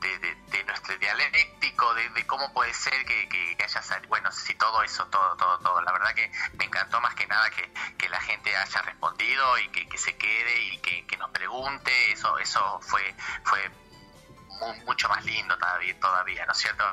de, 0.00 0.31
nuestro 0.64 0.96
dialéctico, 0.98 1.94
de, 1.94 2.26
cómo 2.26 2.52
puede 2.52 2.72
ser 2.74 3.04
que, 3.04 3.28
que, 3.28 3.62
haya 3.62 3.82
salido, 3.82 4.08
bueno, 4.08 4.30
sí, 4.32 4.54
todo 4.54 4.82
eso, 4.82 5.06
todo, 5.06 5.36
todo, 5.36 5.58
todo. 5.58 5.80
La 5.82 5.92
verdad 5.92 6.14
que 6.14 6.30
me 6.54 6.64
encantó 6.64 7.00
más 7.00 7.14
que 7.14 7.26
nada 7.26 7.48
que, 7.50 7.70
que 7.96 8.08
la 8.08 8.20
gente 8.20 8.54
haya 8.56 8.82
respondido 8.82 9.58
y 9.58 9.68
que, 9.68 9.88
que 9.88 9.98
se 9.98 10.16
quede 10.16 10.62
y 10.72 10.78
que, 10.78 11.06
que 11.06 11.16
nos 11.16 11.30
pregunte, 11.30 12.12
eso, 12.12 12.38
eso 12.38 12.80
fue, 12.80 13.14
fue 13.44 13.70
mucho 14.86 15.08
más 15.08 15.24
lindo 15.24 15.56
todavía, 15.58 15.98
todavía 15.98 16.46
¿no 16.46 16.52
es 16.52 16.58
cierto? 16.58 16.84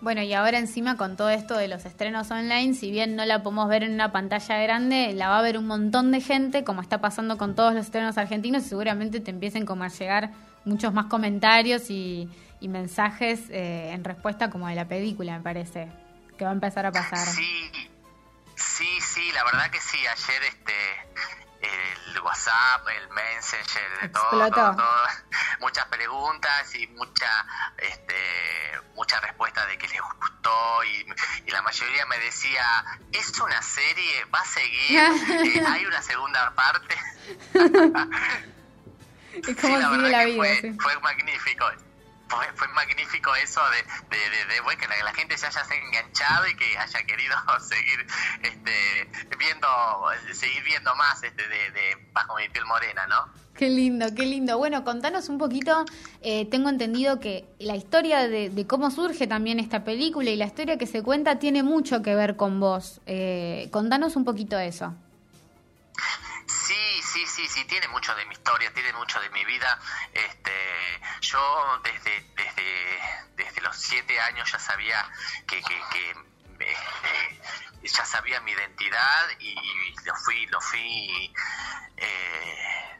Bueno, 0.00 0.22
y 0.22 0.32
ahora 0.32 0.58
encima 0.58 0.96
con 0.96 1.16
todo 1.16 1.28
esto 1.28 1.58
de 1.58 1.68
los 1.68 1.84
estrenos 1.84 2.30
online, 2.30 2.72
si 2.72 2.90
bien 2.90 3.16
no 3.16 3.26
la 3.26 3.42
podemos 3.42 3.68
ver 3.68 3.82
en 3.82 3.92
una 3.92 4.12
pantalla 4.12 4.58
grande, 4.58 5.12
la 5.12 5.28
va 5.28 5.38
a 5.38 5.42
ver 5.42 5.58
un 5.58 5.66
montón 5.66 6.10
de 6.10 6.22
gente, 6.22 6.64
como 6.64 6.80
está 6.80 7.02
pasando 7.02 7.36
con 7.36 7.54
todos 7.54 7.74
los 7.74 7.84
estrenos 7.84 8.16
argentinos, 8.16 8.64
y 8.64 8.68
seguramente 8.70 9.20
te 9.20 9.30
empiecen 9.30 9.66
como 9.66 9.84
a 9.84 9.88
llegar 9.88 10.30
muchos 10.64 10.94
más 10.94 11.06
comentarios 11.06 11.90
y, 11.90 12.30
mensajes 12.68 13.48
eh, 13.50 13.92
en 13.92 14.04
respuesta 14.04 14.50
como 14.50 14.68
de 14.68 14.74
la 14.74 14.86
película, 14.86 15.36
me 15.36 15.42
parece, 15.42 15.88
que 16.38 16.44
va 16.44 16.50
a 16.50 16.54
empezar 16.54 16.86
a 16.86 16.92
pasar. 16.92 17.26
Sí, 17.26 17.70
sí, 18.54 19.00
sí, 19.00 19.32
la 19.32 19.44
verdad 19.44 19.70
que 19.70 19.80
sí, 19.80 19.98
ayer 20.06 20.42
este 20.44 20.74
el 21.60 22.20
WhatsApp, 22.20 22.86
el 22.88 23.08
Messenger, 23.10 24.12
todo, 24.12 24.50
todo, 24.50 24.76
muchas 25.60 25.86
preguntas 25.86 26.74
y 26.74 26.86
mucha 26.88 27.46
este, 27.76 28.14
mucha 28.94 29.20
respuesta 29.20 29.66
de 29.66 29.76
que 29.76 29.88
les 29.88 30.00
gustó 30.00 30.84
y, 30.84 31.06
la 31.50 31.62
mayoría 31.62 32.06
me 32.06 32.18
decía, 32.18 32.84
¿es 33.12 33.38
una 33.40 33.60
serie? 33.60 34.24
¿Va 34.26 34.40
a 34.40 34.44
seguir? 34.44 35.00
Eh, 35.50 35.64
¿Hay 35.66 35.84
una 35.84 36.00
segunda 36.00 36.54
parte? 36.54 36.96
es 39.48 39.56
como 39.56 39.78
la 39.78 39.88
la 39.90 40.24
vida. 40.24 40.36
Fue, 40.36 40.74
fue 40.78 41.00
magnífico 41.00 41.66
fue, 42.30 42.68
magnífico 42.68 43.34
eso 43.34 43.60
de, 43.70 44.16
que 44.78 44.86
la, 45.02 45.12
gente 45.12 45.36
se 45.36 45.46
haya 45.46 45.62
enganchado 45.62 46.46
y 46.46 46.54
que 46.54 46.78
haya 46.78 47.02
querido 47.02 47.36
seguir 47.60 48.06
este, 48.42 49.36
viendo, 49.36 49.68
seguir 50.32 50.62
viendo 50.64 50.94
más 50.94 51.22
este, 51.22 51.46
de, 51.48 52.10
Bajo 52.12 52.36
mi 52.36 52.48
piel 52.48 52.64
morena, 52.66 53.06
¿no? 53.06 53.28
Qué 53.54 53.68
lindo, 53.68 54.06
qué 54.14 54.24
lindo. 54.24 54.56
Bueno, 54.58 54.84
contanos 54.84 55.28
un 55.28 55.38
poquito, 55.38 55.84
eh, 56.22 56.46
tengo 56.46 56.68
entendido 56.70 57.20
que 57.20 57.44
la 57.58 57.76
historia 57.76 58.26
de, 58.28 58.66
cómo 58.66 58.90
surge 58.90 59.26
también 59.26 59.60
esta 59.60 59.84
película 59.84 60.30
y 60.30 60.36
la 60.36 60.46
historia 60.46 60.78
que 60.78 60.86
se 60.86 61.02
cuenta 61.02 61.38
tiene 61.38 61.62
mucho 61.62 62.00
que 62.02 62.14
ver 62.14 62.36
con 62.36 62.58
vos. 62.58 63.00
Eh, 63.06 63.68
contanos 63.70 64.16
un 64.16 64.24
poquito 64.24 64.56
de 64.56 64.68
eso. 64.68 64.94
Sí, 67.30 67.46
sí, 67.46 67.64
tiene 67.64 67.86
mucho 67.88 68.12
de 68.16 68.26
mi 68.26 68.34
historia, 68.34 68.72
tiene 68.74 68.92
mucho 68.92 69.20
de 69.20 69.30
mi 69.30 69.44
vida. 69.44 69.78
Este, 70.12 71.00
yo 71.20 71.80
desde, 71.84 72.20
desde, 72.34 73.00
desde 73.36 73.60
los 73.60 73.76
siete 73.76 74.20
años 74.20 74.50
ya 74.50 74.58
sabía 74.58 75.08
que, 75.46 75.58
este, 75.58 76.16
ya 77.82 78.04
sabía 78.04 78.40
mi 78.40 78.50
identidad 78.50 79.28
y, 79.38 79.54
lo 80.04 80.14
fui, 80.16 80.46
lo 80.46 80.60
fui, 80.60 81.32
eh, 81.96 82.98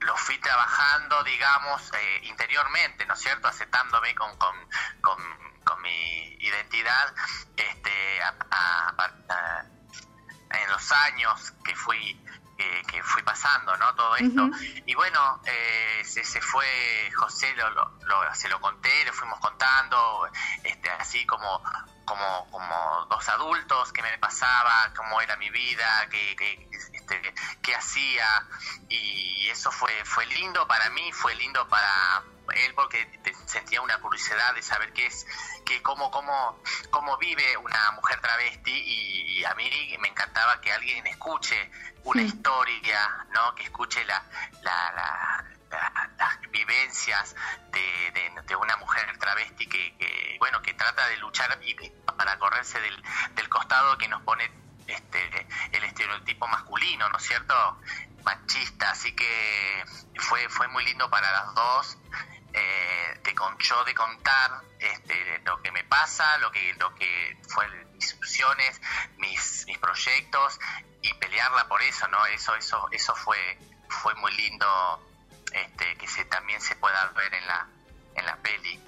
lo 0.00 0.16
fui 0.16 0.38
trabajando, 0.38 1.22
digamos, 1.22 1.92
eh, 1.92 2.20
interiormente, 2.22 3.04
¿no 3.04 3.14
es 3.14 3.20
cierto? 3.20 3.48
Aceptándome 3.48 4.14
con, 4.14 4.34
con, 4.38 4.56
con, 5.02 5.20
mi 5.82 6.36
identidad, 6.40 7.14
este, 7.56 8.18
en 10.50 10.70
los 10.70 10.92
años 10.92 11.52
que 11.64 11.76
fui 11.76 12.20
que, 12.86 13.02
fui 13.02 13.22
pasando, 13.22 13.76
¿no? 13.76 13.94
Todo 13.94 14.16
esto. 14.16 14.50
Y 14.86 14.94
bueno, 14.94 15.40
eh, 15.44 16.02
se, 16.04 16.24
se, 16.24 16.40
fue, 16.40 17.10
José 17.16 17.54
lo, 17.54 17.70
lo, 17.70 18.34
se 18.34 18.48
lo 18.48 18.60
conté, 18.60 19.04
le 19.04 19.12
fuimos 19.12 19.38
contando, 19.40 20.28
este, 20.62 20.90
así 20.90 21.24
como, 21.26 21.62
como, 22.04 22.50
como 22.50 23.06
dos 23.08 23.28
adultos, 23.28 23.92
qué 23.92 24.02
me 24.02 24.18
pasaba, 24.18 24.92
cómo 24.96 25.20
era 25.20 25.36
mi 25.36 25.50
vida, 25.50 26.06
qué, 26.10 26.36
qué, 26.36 26.68
este, 26.92 27.34
qué 27.62 27.74
hacía. 27.74 28.46
Y 28.88 29.48
eso 29.48 29.70
fue, 29.70 29.92
fue 30.04 30.26
lindo 30.26 30.66
para 30.66 30.90
mí, 30.90 31.12
fue 31.12 31.34
lindo 31.36 31.66
para 31.68 32.22
él 32.52 32.74
porque 32.74 33.08
sentía 33.46 33.80
una 33.80 33.98
curiosidad 33.98 34.54
de 34.54 34.62
saber 34.62 34.92
qué 34.92 35.06
es, 35.06 35.26
que 35.64 35.82
cómo, 35.82 36.10
cómo, 36.10 36.60
cómo 36.90 37.16
vive 37.18 37.56
una 37.56 37.90
mujer 37.92 38.20
travesti 38.20 38.72
y, 38.72 39.44
a 39.44 39.54
mí 39.54 39.96
me 40.00 40.08
encantaba 40.08 40.60
que 40.60 40.70
alguien 40.70 41.06
escuche 41.06 41.70
una 42.04 42.20
historia, 42.20 43.26
¿no? 43.32 43.54
Que 43.54 43.62
escuche 43.64 44.04
la, 44.04 44.22
la, 44.60 45.44
las 46.18 46.40
vivencias 46.50 47.34
de, 47.72 48.32
de, 48.46 48.56
una 48.56 48.76
mujer 48.76 49.16
travesti 49.18 49.66
que, 49.66 50.36
bueno, 50.38 50.60
que 50.60 50.74
trata 50.74 51.06
de 51.08 51.16
luchar 51.16 51.58
y, 51.62 51.74
para 52.16 52.38
correrse 52.38 52.80
del, 52.80 53.02
del 53.34 53.48
costado 53.48 53.96
que 53.96 54.08
nos 54.08 54.20
pone 54.22 54.50
este, 54.86 55.46
el 55.72 55.84
estereotipo 55.84 56.46
masculino, 56.48 57.08
¿no 57.08 57.16
es 57.16 57.24
cierto? 57.24 57.80
Machista, 58.24 58.90
así 58.90 59.14
que 59.14 59.84
fue, 60.16 60.48
fue 60.48 60.68
muy 60.68 60.84
lindo 60.84 61.08
para 61.08 61.32
las 61.32 61.54
dos 61.54 61.98
eh, 62.52 63.20
de 63.22 63.34
con, 63.34 63.56
yo 63.58 63.84
de 63.84 63.94
contar 63.94 64.62
este, 64.78 65.40
lo 65.44 65.60
que 65.62 65.70
me 65.72 65.84
pasa, 65.84 66.38
lo 66.38 66.50
que, 66.50 66.74
lo 66.74 66.94
que 66.94 67.38
fue 67.48 67.66
mis 67.94 68.14
opciones, 68.14 68.80
mis, 69.18 69.64
mis 69.66 69.78
proyectos 69.78 70.58
y 71.02 71.12
pelearla 71.14 71.68
por 71.68 71.82
eso, 71.82 72.08
¿no? 72.08 72.24
Eso, 72.26 72.54
eso, 72.54 72.88
eso 72.90 73.14
fue, 73.14 73.58
fue 73.88 74.14
muy 74.16 74.32
lindo 74.32 74.66
este, 75.52 75.96
que 75.96 76.06
se, 76.06 76.24
también 76.24 76.60
se 76.60 76.76
pueda 76.76 77.12
ver 77.16 77.34
en 77.34 77.46
la, 77.46 77.66
en 78.16 78.26
la 78.26 78.36
peli. 78.36 78.80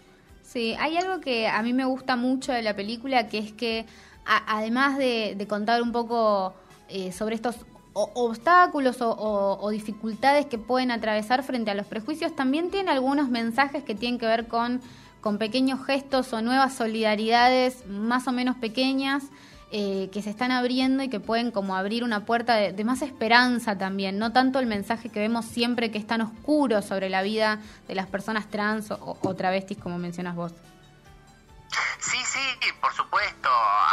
Sí, 0.45 0.76
hay 0.78 0.97
algo 0.97 1.21
que 1.21 1.49
a 1.49 1.62
mí 1.62 1.73
me 1.73 1.85
gusta 1.85 2.16
mucho 2.16 2.52
de 2.52 2.62
la 2.62 2.76
película, 2.76 3.28
que 3.28 3.38
es 3.38 3.52
que 3.52 3.87
además 4.25 4.99
de, 4.99 5.47
contar 5.49 5.83
un 5.83 5.92
poco 5.92 6.54
eh, 6.88 7.12
sobre 7.12 7.35
estos 7.35 7.57
obstáculos 7.95 8.97
o, 9.01 9.69
dificultades 9.71 10.47
que 10.47 10.59
pueden 10.59 10.91
atravesar 10.91 11.43
frente 11.43 11.71
a 11.71 11.75
los 11.75 11.87
prejuicios, 11.87 12.35
también 12.35 12.71
tiene 12.71 12.91
algunos 12.91 13.29
mensajes 13.29 13.85
que 13.85 13.95
tienen 13.95 14.19
que 14.19 14.27
ver 14.27 14.49
con, 14.49 14.81
con 15.21 15.39
pequeños 15.39 15.85
gestos 15.85 16.33
o 16.33 16.43
nuevas 16.43 16.75
solidaridades 16.75 17.87
más 17.87 18.27
o 18.29 18.33
menos 18.33 18.57
pequeñas 18.57 19.25
eh, 19.75 20.11
que 20.13 20.21
se 20.21 20.31
están 20.31 20.53
abriendo 20.53 21.03
y 21.03 21.09
que 21.09 21.19
pueden 21.19 21.51
como 21.51 21.77
abrir 21.77 22.05
una 22.05 22.27
puerta 22.27 22.57
de, 22.57 22.85
más 22.85 23.01
esperanza 23.01 23.79
también, 23.79 24.19
no 24.19 24.33
tanto 24.33 24.59
el 24.59 24.67
mensaje 24.67 25.09
que 25.09 25.21
vemos 25.21 25.47
siempre 25.47 25.91
que 25.91 25.99
es 25.99 26.07
tan 26.07 26.21
oscuro 26.21 26.83
sobre 26.83 27.09
la 27.09 27.23
vida 27.23 27.59
de 27.89 27.95
las 27.95 28.07
personas 28.07 28.49
trans 28.49 28.91
o, 28.91 29.17
o 29.23 29.35
travestis 29.35 29.79
como 29.79 29.97
mencionas 29.99 30.37
vos. 30.37 30.53
Sí, 31.99 32.25
sí, 32.25 32.73
por 32.81 32.95
supuesto. 32.95 33.50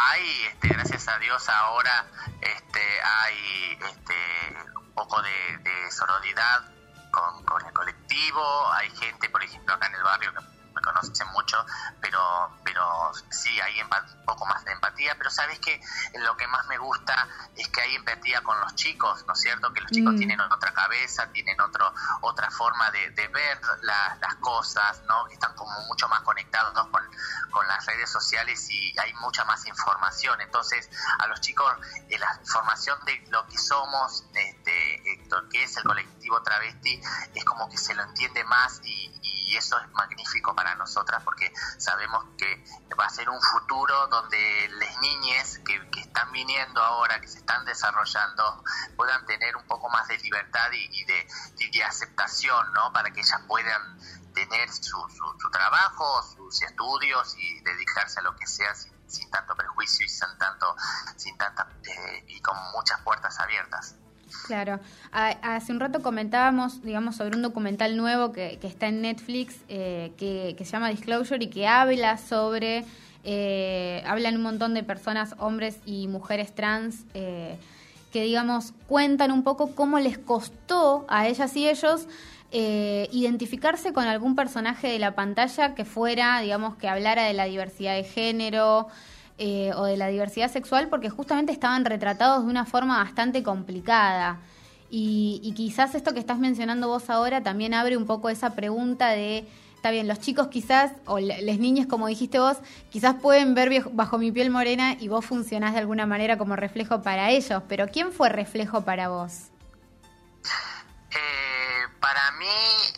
Hay, 0.09 0.45
este, 0.45 0.67
gracias 0.69 1.07
a 1.07 1.17
Dios, 1.19 1.47
ahora 1.49 2.05
este, 2.41 3.01
hay 3.01 3.79
este, 3.81 4.57
un 4.75 4.93
poco 4.93 5.21
de, 5.21 5.57
de 5.59 5.89
con, 7.11 7.43
con, 7.45 7.65
el 7.65 7.73
colectivo. 7.73 8.71
Hay 8.73 8.89
gente, 8.91 9.29
por 9.29 9.43
ejemplo, 9.43 9.75
acá 9.75 9.87
en 9.87 9.95
el 9.95 10.03
barrio 10.03 10.33
que 10.33 10.58
conocen 10.93 11.27
mucho, 11.33 11.65
pero, 12.01 12.19
pero 12.63 13.11
sí, 13.29 13.59
hay 13.61 13.81
un 13.81 13.89
poco 14.25 14.45
más 14.45 14.63
de 14.65 14.71
empatía, 14.71 15.15
pero 15.17 15.29
sabes 15.29 15.59
que 15.59 15.79
lo 16.19 16.35
que 16.37 16.47
más 16.47 16.65
me 16.67 16.77
gusta 16.77 17.27
es 17.55 17.67
que 17.69 17.81
hay 17.81 17.95
empatía 17.95 18.41
con 18.41 18.59
los 18.61 18.75
chicos, 18.75 19.25
¿no 19.27 19.33
es 19.33 19.41
cierto? 19.41 19.71
Que 19.73 19.81
los 19.81 19.91
chicos 19.91 20.13
mm. 20.13 20.17
tienen 20.17 20.39
otra 20.41 20.73
cabeza, 20.73 21.29
tienen 21.31 21.59
otro, 21.61 21.93
otra 22.21 22.49
forma 22.51 22.89
de, 22.91 23.09
ver 23.29 23.61
las 23.81 24.35
cosas, 24.35 25.01
¿no? 25.07 25.25
Que 25.27 25.35
están 25.35 25.53
como 25.55 25.79
mucho 25.81 26.07
más 26.07 26.21
conectados 26.21 26.73
con, 26.89 27.03
con 27.51 27.67
las 27.67 27.85
redes 27.85 28.09
sociales 28.09 28.69
y 28.69 28.97
hay 28.97 29.13
mucha 29.15 29.45
más 29.45 29.65
información. 29.67 30.41
Entonces, 30.41 30.89
a 31.19 31.27
los 31.27 31.41
chicos, 31.41 31.71
eh, 32.09 32.17
la 32.17 32.39
información 32.39 32.97
de 33.05 33.23
lo 33.29 33.45
que 33.47 33.57
somos, 33.57 34.25
este, 34.33 34.95
eh, 34.95 35.27
lo 35.29 35.47
que 35.49 35.63
es 35.63 35.77
el 35.77 35.83
colectivo 35.83 36.41
travesti, 36.41 37.01
es 37.35 37.45
como 37.45 37.69
que 37.69 37.77
se 37.77 37.93
lo 37.93 38.03
entiende 38.03 38.43
más 38.45 38.81
y, 38.83 39.11
y 39.21 39.38
eso 39.57 39.79
es 39.79 39.91
magnífico 39.91 40.55
para 40.55 40.75
nosotras 40.75 41.23
porque 41.23 41.51
sabemos 41.77 42.25
que 42.37 42.63
va 42.99 43.05
a 43.05 43.09
ser 43.09 43.29
un 43.29 43.41
futuro 43.41 44.07
donde 44.07 44.69
las 44.79 44.99
niñas 45.01 45.59
que, 45.65 45.79
están 45.99 46.31
viniendo 46.31 46.81
ahora, 46.81 47.19
que 47.21 47.27
se 47.27 47.39
están 47.39 47.65
desarrollando, 47.65 48.63
puedan 48.95 49.25
tener 49.25 49.55
un 49.55 49.65
poco 49.67 49.89
más 49.89 50.07
de 50.07 50.17
libertad 50.17 50.69
y, 50.71 51.05
de, 51.05 51.83
aceptación, 51.83 52.73
¿no? 52.73 52.91
Para 52.91 53.11
que 53.11 53.21
ellas 53.21 53.41
puedan 53.47 53.99
tener 54.33 54.69
su, 54.71 54.97
su, 55.09 55.49
trabajo, 55.49 56.21
sus 56.23 56.61
estudios 56.61 57.35
y 57.37 57.61
dedicarse 57.61 58.19
a 58.19 58.23
lo 58.23 58.35
que 58.35 58.45
sea 58.45 58.73
sin, 58.75 59.31
tanto 59.31 59.55
prejuicio 59.55 60.05
y 60.05 60.09
sin 60.09 60.37
tanto, 60.37 60.75
sin 61.15 61.37
tanta, 61.37 61.67
eh, 61.83 62.25
y 62.27 62.41
con 62.41 62.57
muchas 62.73 62.99
puertas 63.01 63.39
abiertas. 63.39 63.95
Claro. 64.45 64.79
Hace 65.11 65.71
un 65.71 65.79
rato 65.79 66.01
comentábamos, 66.01 66.81
digamos, 66.81 67.15
sobre 67.15 67.35
un 67.35 67.41
documental 67.41 67.97
nuevo 67.97 68.31
que, 68.31 68.59
está 68.61 68.87
en 68.87 69.01
Netflix 69.01 69.57
eh, 69.69 70.11
que, 70.17 70.55
se 70.57 70.71
llama 70.71 70.89
Disclosure 70.89 71.43
y 71.43 71.47
que 71.47 71.67
habla 71.67 72.17
sobre, 72.17 72.85
eh, 73.23 74.03
hablan 74.05 74.35
un 74.35 74.43
montón 74.43 74.73
de 74.73 74.83
personas, 74.83 75.35
hombres 75.39 75.79
y 75.85 76.07
mujeres 76.07 76.53
trans, 76.53 77.05
eh, 77.13 77.57
que, 78.11 78.23
digamos, 78.23 78.73
cuentan 78.87 79.31
un 79.31 79.43
poco 79.43 79.75
cómo 79.75 79.99
les 79.99 80.17
costó 80.17 81.05
a 81.09 81.27
ellas 81.27 81.55
y 81.55 81.67
ellos 81.67 82.07
identificarse 82.51 83.93
con 83.93 84.05
algún 84.05 84.35
personaje 84.35 84.87
de 84.87 84.97
la 84.97 85.13
pantalla 85.13 85.75
que 85.75 85.85
fuera, 85.85 86.39
digamos, 86.41 86.75
que 86.77 86.87
hablara 86.87 87.25
de 87.25 87.33
la 87.33 87.45
diversidad 87.45 87.93
de 87.93 88.03
género. 88.03 88.87
Eh, 89.41 89.71
o 89.73 89.85
de 89.85 89.95
la 89.95 90.07
diversidad 90.07 90.51
sexual 90.51 90.89
porque 90.89 91.09
justamente 91.09 91.53
estaban 91.53 91.85
retratados 91.85 92.43
de 92.43 92.49
una 92.49 92.65
forma 92.65 92.97
bastante 92.97 93.41
complicada. 93.41 94.41
Y, 94.89 95.53
quizás 95.55 95.95
esto 95.95 96.13
que 96.13 96.19
estás 96.19 96.39
mencionando 96.39 96.89
vos 96.89 97.09
ahora 97.09 97.41
también 97.41 97.73
abre 97.73 97.95
un 97.95 98.05
poco 98.05 98.29
esa 98.29 98.53
pregunta 98.53 99.07
de 99.11 99.47
está 99.75 99.91
bien, 99.91 100.09
los 100.09 100.19
chicos 100.19 100.47
quizás, 100.47 100.91
o 101.05 101.19
las 101.19 101.57
niñas 101.57 101.87
como 101.87 102.07
dijiste 102.07 102.37
vos, 102.37 102.57
quizás 102.89 103.15
pueden 103.21 103.55
ver 103.55 103.85
bajo 103.93 104.17
mi 104.17 104.29
piel 104.29 104.49
morena 104.49 104.97
y 104.99 105.07
vos 105.07 105.25
funcionás 105.25 105.71
de 105.71 105.79
alguna 105.79 106.05
manera 106.05 106.37
como 106.37 106.57
reflejo 106.57 107.01
para 107.01 107.29
ellos, 107.29 107.63
pero 107.69 107.87
¿quién 107.87 108.11
fue 108.11 108.27
reflejo 108.27 108.83
para 108.83 109.07
vos? 109.07 109.51
Eh, 111.11 111.87
para 112.01 112.31
mí, 112.31 112.45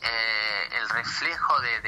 eh, 0.01 0.69
el 0.81 0.89
reflejo 0.89 1.59
de, 1.61 1.81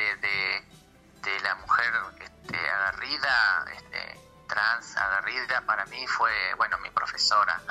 de, 1.24 1.42
la 1.42 1.56
mujer 1.56 1.92
este, 2.22 2.58
agarrida, 2.58 3.66
este, 3.76 4.23
trans 4.48 4.96
agarrida 4.98 5.62
para 5.66 5.86
mí 5.86 6.06
fue, 6.08 6.32
bueno, 6.58 6.78
mi 6.80 6.90
profesora, 6.90 7.62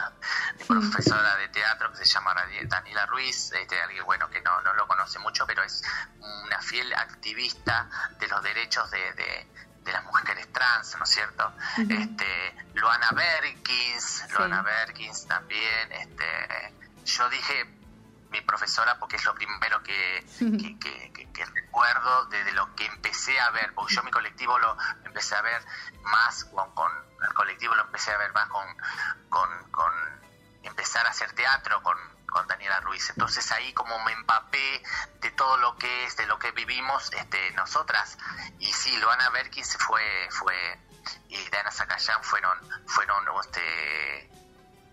mi 0.59 0.65
profesora 0.65 1.37
de 1.37 1.49
teatro 1.49 1.91
que 1.93 1.99
se 1.99 2.05
llama 2.05 2.35
Daniela 2.65 3.07
Ruiz, 3.07 3.53
este, 3.53 3.81
alguien 3.81 4.05
bueno 4.05 4.29
que 4.31 4.41
no, 4.41 4.61
no 4.63 4.73
lo 4.75 4.87
conoce 4.87 5.19
mucho, 5.19 5.47
pero 5.47 5.63
es 5.63 5.83
una 6.19 6.61
fiel 6.61 6.93
activista 6.95 7.89
de 8.19 8.29
los 8.29 8.43
derechos 8.43 8.91
de, 8.91 9.13
de, 9.15 9.93
las 9.93 10.05
mujeres 10.05 10.51
trans, 10.53 10.97
¿no 10.97 11.05
es 11.05 11.11
cierto? 11.11 11.53
este, 11.77 12.55
Luana 12.75 13.11
Berkins, 13.11 14.25
Luana 14.31 14.63
Berkins 14.63 15.27
también, 15.27 15.93
este, 15.93 16.73
yo 17.05 17.29
dije 17.29 17.82
mi 18.33 18.41
profesora 18.41 18.99
porque 18.99 19.17
es 19.17 19.25
lo 19.25 19.35
primero 19.35 19.83
que, 19.83 20.27
que, 20.81 21.45
recuerdo 21.55 22.27
desde 22.27 22.53
lo 22.53 22.75
que 22.75 22.87
empecé 22.87 23.39
a 23.39 23.51
ver, 23.51 23.73
porque 23.75 23.95
yo 23.95 24.03
mi 24.03 24.11
colectivo 24.11 24.59
lo 24.59 24.77
empecé 25.05 25.37
a 25.37 25.43
ver 25.43 25.63
más 26.03 26.45
con, 26.45 26.93
el 27.23 27.35
colectivo 27.35 27.75
lo 27.75 27.83
empecé 27.83 28.11
a 28.11 28.19
ver 28.19 28.33
más 28.33 28.49
con, 28.49 28.67
con, 29.71 29.93
empezar 30.63 31.07
a 31.07 31.11
hacer 31.11 31.33
teatro 31.33 31.83
con, 31.83 31.97
con 32.27 32.47
Daniela 32.47 32.81
Ruiz. 32.81 33.11
Entonces 33.11 33.51
ahí 33.53 33.73
como 33.75 33.99
me 34.05 34.13
empapé 34.13 34.83
de 35.21 35.31
todo 35.33 35.57
lo 35.59 35.77
que 35.77 36.05
es, 36.05 36.17
de 36.17 36.27
lo 36.27 36.39
que 36.39 36.51
vivimos 36.53 37.13
este, 37.13 37.51
nosotras. 37.53 38.17
Y 38.59 38.73
sí, 38.73 38.97
Luana 38.99 39.29
Berkins 39.31 39.77
fue, 39.79 40.29
fue 40.31 40.79
y 41.29 41.37
Diana 41.51 41.71
Zacayán 41.71 42.23
fueron, 42.23 42.59
fueron 42.87 43.25
este, 43.41 44.31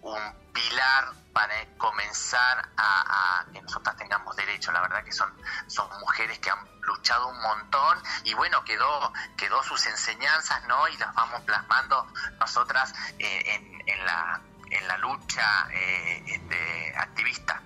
un 0.01 0.51
pilar 0.53 1.13
para 1.39 1.65
comenzar 1.77 2.67
a, 2.75 3.45
que 3.53 3.61
nosotras 3.61 3.95
tengamos 3.95 4.35
derecho. 4.35 4.73
La 4.73 4.81
verdad 4.81 5.05
que 5.05 5.13
son, 5.13 5.31
son 5.67 5.87
mujeres 6.01 6.37
que 6.39 6.49
han 6.49 6.59
luchado 6.81 7.29
un 7.29 7.41
montón 7.41 7.97
y 8.25 8.33
bueno, 8.33 8.61
quedó, 8.65 9.13
quedó 9.37 9.63
sus 9.63 9.87
enseñanzas, 9.87 10.67
¿no? 10.67 10.85
Y 10.89 10.97
las 10.97 11.15
vamos 11.15 11.39
plasmando 11.43 12.05
nosotras 12.41 12.93
eh, 13.19 13.79
en, 13.85 14.05
la, 14.05 14.41
en 14.69 14.85
la 14.85 14.97
lucha 14.97 15.69
eh, 15.71 16.93
activista. 16.97 17.61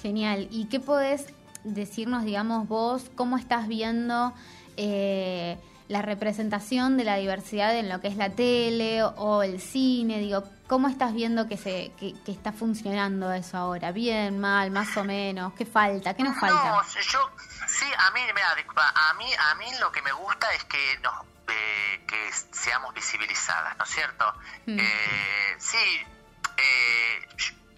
Genial. 0.00 0.48
¿Y 0.50 0.70
qué 0.70 0.80
podés 0.80 1.26
decirnos, 1.64 2.24
digamos, 2.24 2.66
vos, 2.68 3.10
cómo 3.14 3.36
estás 3.36 3.68
viendo... 3.68 4.32
Eh, 4.78 5.60
la 5.88 6.02
representación 6.02 6.96
de 6.96 7.04
la 7.04 7.16
diversidad 7.16 7.76
en 7.76 7.88
lo 7.88 8.00
que 8.00 8.08
es 8.08 8.16
la 8.16 8.30
tele 8.30 9.02
o 9.02 9.42
el 9.42 9.60
cine, 9.60 10.18
digo, 10.18 10.44
¿cómo 10.66 10.88
estás 10.88 11.12
viendo 11.12 11.48
que 11.48 11.56
se 11.56 11.92
que, 11.98 12.14
está 12.26 12.52
funcionando 12.52 13.32
eso 13.32 13.56
ahora? 13.56 13.92
¿Bien, 13.92 14.38
mal, 14.38 14.70
más 14.70 14.96
o 14.96 15.04
menos? 15.04 15.52
¿Qué 15.54 15.66
falta? 15.66 16.14
¿Qué 16.14 16.22
nos 16.22 16.38
falta? 16.38 16.56
No, 16.56 16.82
yo, 16.82 17.30
sí, 17.68 17.86
a 17.98 18.10
mí, 18.12 18.20
mira, 18.34 18.50
a 18.50 19.14
mí, 19.14 19.26
a 19.38 19.54
mí 19.56 19.66
lo 19.80 19.92
que 19.92 20.02
me 20.02 20.12
gusta 20.12 20.52
es 20.54 20.64
que 20.64 20.98
nos 21.02 21.14
eh, 21.48 22.04
que 22.06 22.32
seamos 22.52 22.94
visibilizadas, 22.94 23.76
¿no 23.76 23.84
es 23.84 23.90
cierto? 23.90 24.34
Mm. 24.66 24.78
Eh, 24.78 25.56
sí, 25.58 26.06
eh, 26.56 27.28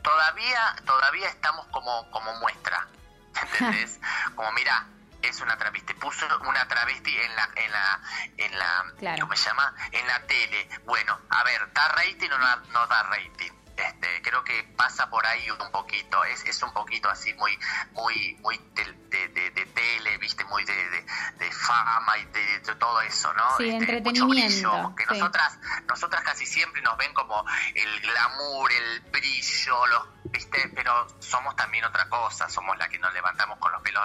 todavía, 0.03 0.77
todavía 0.85 1.29
estamos 1.29 1.67
como, 1.69 2.11
como 2.11 2.33
muestra, 2.37 2.87
¿entendés? 3.43 3.99
como 4.35 4.53
mira, 4.53 4.87
es 5.29 5.41
una 5.41 5.57
travesti. 5.57 5.95
Puso 5.95 6.27
una 6.41 6.67
travesti 6.69 7.17
en 7.17 7.37
la, 7.37 7.49
en 7.57 7.73
la, 7.73 8.01
en 8.37 8.59
la, 8.59 9.21
¿cómo 9.21 9.35
se 9.37 9.49
llama? 9.49 9.75
En 9.93 10.07
la 10.07 10.27
tele. 10.27 10.69
Bueno, 10.85 11.21
a 11.31 11.45
ver, 11.45 11.73
¿da 11.73 11.89
rating 11.89 12.31
o 12.31 12.39
no, 12.39 12.57
no 12.73 12.87
da 12.87 13.03
rating? 13.05 13.64
Este, 13.77 14.23
creo 14.23 14.45
que 14.45 14.63
pasa 14.77 15.11
por 15.11 15.27
ahí 15.27 15.51
un 15.51 15.71
poquito, 15.73 16.23
es, 16.25 16.45
es 16.45 16.63
un 16.63 16.73
poquito 16.73 17.09
así 17.09 17.35
muy, 17.35 17.59
muy, 17.93 18.37
muy 18.41 18.59
de, 18.75 19.29
de, 19.29 19.67
tele, 19.67 20.19
viste, 20.19 20.45
muy 20.45 20.65
de, 20.65 21.05
fama 21.51 22.19
y 22.19 22.25
de, 22.27 22.61
todo 22.79 23.01
eso, 23.01 23.33
¿no? 23.33 23.57
Sí, 23.57 23.69
este, 23.69 23.97
entretenimiento. 23.97 24.95
que 24.97 25.07
nosotras, 25.07 25.59
nosotras 25.89 26.23
casi 26.23 26.47
siempre 26.47 26.83
nos 26.83 26.97
ven 26.97 27.13
como 27.15 27.45
el 27.75 28.01
glamour, 28.01 28.73
el 28.73 29.01
brillo, 29.11 29.87
los 29.87 30.15
¿viste? 30.35 30.69
Pero 30.75 31.07
somos 31.21 31.55
también 31.57 31.85
otra 31.85 32.09
cosa, 32.09 32.49
somos 32.49 32.77
la 32.77 32.89
que 32.89 32.99
nos 32.99 33.13
levantamos 33.15 33.59
con 33.59 33.71
los 33.73 33.81
pelos 33.83 34.05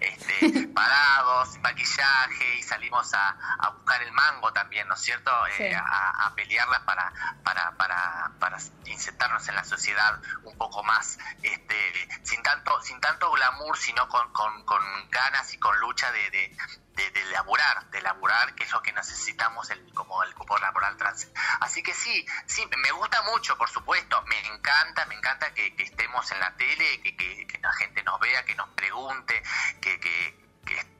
este, 0.00 0.68
parados, 0.74 1.58
maquillaje 1.60 2.56
y 2.58 2.62
salimos 2.62 3.12
a, 3.14 3.36
buscar 3.78 4.02
el 4.02 4.12
mango 4.12 4.52
también, 4.52 4.86
¿no 4.88 4.94
es 4.94 5.00
cierto? 5.00 5.30
Eh, 5.58 5.74
a, 5.74 6.26
a, 6.26 6.34
pelearlas 6.34 6.80
para, 6.80 7.12
para, 7.42 7.70
para, 7.76 8.30
para 8.38 8.58
insertarnos 8.86 9.48
en 9.48 9.54
la 9.54 9.64
sociedad 9.64 10.20
un 10.44 10.56
poco 10.56 10.82
más, 10.82 11.18
este, 11.42 12.08
sin 12.22 12.42
tanto, 12.42 12.80
sin 12.82 13.00
tanto 13.00 13.30
glamour, 13.32 13.76
sino 13.76 14.08
con, 14.08 14.32
con, 14.32 14.64
con 14.64 14.82
ganas 15.10 15.52
y 15.52 15.58
con 15.58 15.78
lucha 15.80 16.10
de, 16.12 16.30
de 16.30 16.56
de, 16.98 17.10
de, 17.12 17.24
laburar, 17.26 17.88
de 17.90 18.02
laburar, 18.02 18.54
que 18.56 18.64
es 18.64 18.72
lo 18.72 18.82
que 18.82 18.92
necesitamos 18.92 19.70
el, 19.70 19.92
como 19.94 20.20
el 20.24 20.34
cupo 20.34 20.58
laboral 20.58 20.96
trans. 20.96 21.28
Así 21.60 21.80
que 21.80 21.94
sí, 21.94 22.26
sí, 22.46 22.68
me 22.76 22.90
gusta 22.90 23.22
mucho, 23.22 23.56
por 23.56 23.70
supuesto, 23.70 24.20
me 24.22 24.38
encanta, 24.48 25.06
me 25.06 25.14
encanta 25.14 25.54
que, 25.54 25.74
estemos 25.78 26.30
en 26.32 26.40
la 26.40 26.56
tele, 26.56 27.00
que, 27.00 27.16
que, 27.16 27.58
la 27.60 27.72
gente 27.74 28.02
nos 28.02 28.18
vea, 28.18 28.44
que 28.44 28.56
nos 28.56 28.68
pregunte, 28.70 29.42
que, 29.80 30.00
que, 30.00 30.47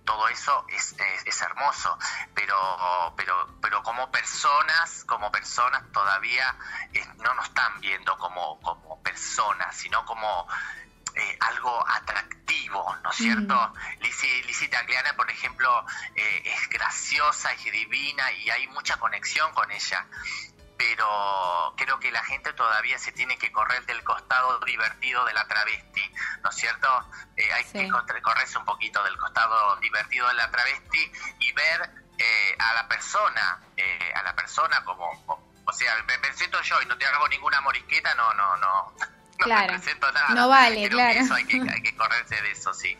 todo 0.09 0.27
eso 0.29 0.64
es, 0.68 0.97
es, 1.27 1.42
hermoso, 1.42 1.99
pero, 2.35 3.12
pero, 3.14 3.47
pero 3.61 3.83
como 3.83 4.11
personas, 4.11 5.05
como 5.05 5.31
personas 5.31 5.83
todavía 5.92 6.57
eh, 6.94 7.05
no 7.18 7.35
nos 7.35 7.44
están 7.44 7.79
viendo 7.83 8.16
como, 8.16 8.59
como 8.62 9.03
personas, 9.03 9.77
sino 9.77 10.07
como 10.07 10.49
eh, 11.14 11.37
algo 11.40 11.87
atractivo, 11.87 12.97
¿no 13.03 13.11
es 13.11 13.16
cierto? 13.18 13.55
Mm. 13.55 14.03
Lizzie, 14.47 14.68
Tagliana, 14.68 15.12
por 15.12 15.31
ejemplo, 15.31 15.85
eh, 16.14 16.42
es 16.47 16.71
graciosa 16.71 17.53
y 17.53 17.71
divina 17.71 18.33
y 18.33 18.49
hay 18.49 18.66
mucha 18.68 18.97
conexión 18.97 19.53
con 19.53 19.71
ella 19.71 20.07
pero 20.79 21.75
creo 21.77 21.99
que 21.99 22.11
la 22.11 22.25
gente 22.25 22.53
todavía 22.55 22.99
se 22.99 23.12
tiene 23.12 23.37
que 23.37 23.53
correr 23.53 23.85
del 23.85 24.03
costado 24.05 24.61
divertido 24.61 25.25
de 25.25 25.35
la 25.35 25.47
travesti, 25.47 26.03
¿no 26.43 26.51
es 26.51 26.57
cierto? 26.57 26.88
Eh, 27.37 27.53
hay 27.53 27.64
que 27.64 27.88
correrse 28.23 28.57
un 28.57 28.64
poquito 28.64 29.03
del 29.03 29.19
costado 29.19 29.77
divertido 29.77 30.29
de 30.29 30.35
la 30.35 30.51
travesti 30.51 31.12
y 31.41 31.53
ver 31.53 31.91
a 32.59 32.75
la 32.75 32.88
persona, 32.88 33.61
a 34.14 34.23
la 34.23 34.35
persona 34.35 34.83
como, 34.85 35.11
o 35.64 35.73
sea, 35.73 36.03
me 36.07 36.19
presento 36.19 36.61
yo 36.62 36.81
y 36.81 36.87
no 36.87 36.97
te 36.97 37.07
hago 37.07 37.29
ninguna 37.29 37.61
morisqueta, 37.61 38.14
no, 38.14 38.33
no, 38.35 38.57
no, 38.57 38.95
claro. 39.38 39.75
no 40.31 40.49
vale, 40.49 40.88
claro. 40.88 41.21
hay, 41.35 41.45
que, 41.45 41.97
correrse 41.97 42.41
de 42.41 42.51
eso, 42.53 42.73
sí. 42.73 42.97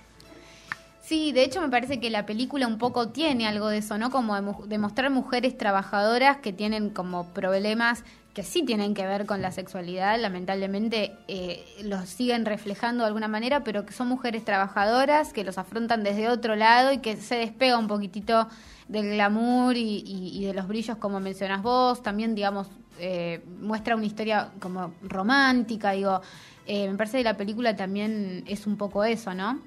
Sí, 1.09 1.33
de 1.33 1.43
hecho 1.43 1.63
me 1.63 1.71
parece 1.71 2.01
que 2.01 2.11
la 2.11 2.27
película 2.27 2.67
un 2.67 2.77
poco 2.77 3.09
tiene 3.09 3.47
algo 3.47 3.69
de 3.69 3.79
eso, 3.79 3.97
¿no? 3.97 4.11
Como 4.11 4.63
de 4.67 4.77
mostrar 4.77 5.09
mujeres 5.09 5.57
trabajadoras 5.57 6.37
que 6.37 6.53
tienen 6.53 6.91
como 6.91 7.33
problemas 7.33 8.05
que 8.35 8.43
sí 8.43 8.63
tienen 8.63 8.93
que 8.93 9.07
ver 9.07 9.25
con 9.25 9.41
la 9.41 9.51
sexualidad, 9.51 10.21
lamentablemente 10.21 11.17
eh, 11.27 11.65
los 11.83 12.11
siguen 12.11 12.45
reflejando 12.45 13.05
de 13.05 13.09
alguna 13.09 13.27
manera, 13.27 13.65
pero 13.65 13.87
que 13.87 13.95
son 13.95 14.09
mujeres 14.09 14.45
trabajadoras, 14.45 15.33
que 15.33 15.45
los 15.45 15.57
afrontan 15.57 16.03
desde 16.05 16.29
otro 16.29 16.57
lado 16.57 16.93
y 16.93 16.99
que 16.99 17.17
se 17.17 17.37
despega 17.37 17.79
un 17.79 17.89
poquitito 17.89 18.47
del 18.89 19.09
glamour 19.13 19.79
y, 19.79 20.03
y 20.05 20.45
de 20.45 20.53
los 20.53 20.69
brillos 20.69 20.99
como 20.99 21.21
mencionas 21.21 21.63
vos, 21.63 22.03
también 22.03 22.35
digamos 22.35 22.69
eh, 22.99 23.43
muestra 23.63 23.97
una 23.97 24.05
historia 24.05 24.51
como 24.61 24.93
romántica, 25.03 25.93
digo, 25.93 26.21
eh, 26.67 26.87
me 26.87 26.99
parece 26.99 27.17
que 27.17 27.25
la 27.25 27.39
película 27.39 27.75
también 27.75 28.45
es 28.47 28.67
un 28.67 28.77
poco 28.77 29.05
eso, 29.05 29.33
¿no? 29.33 29.59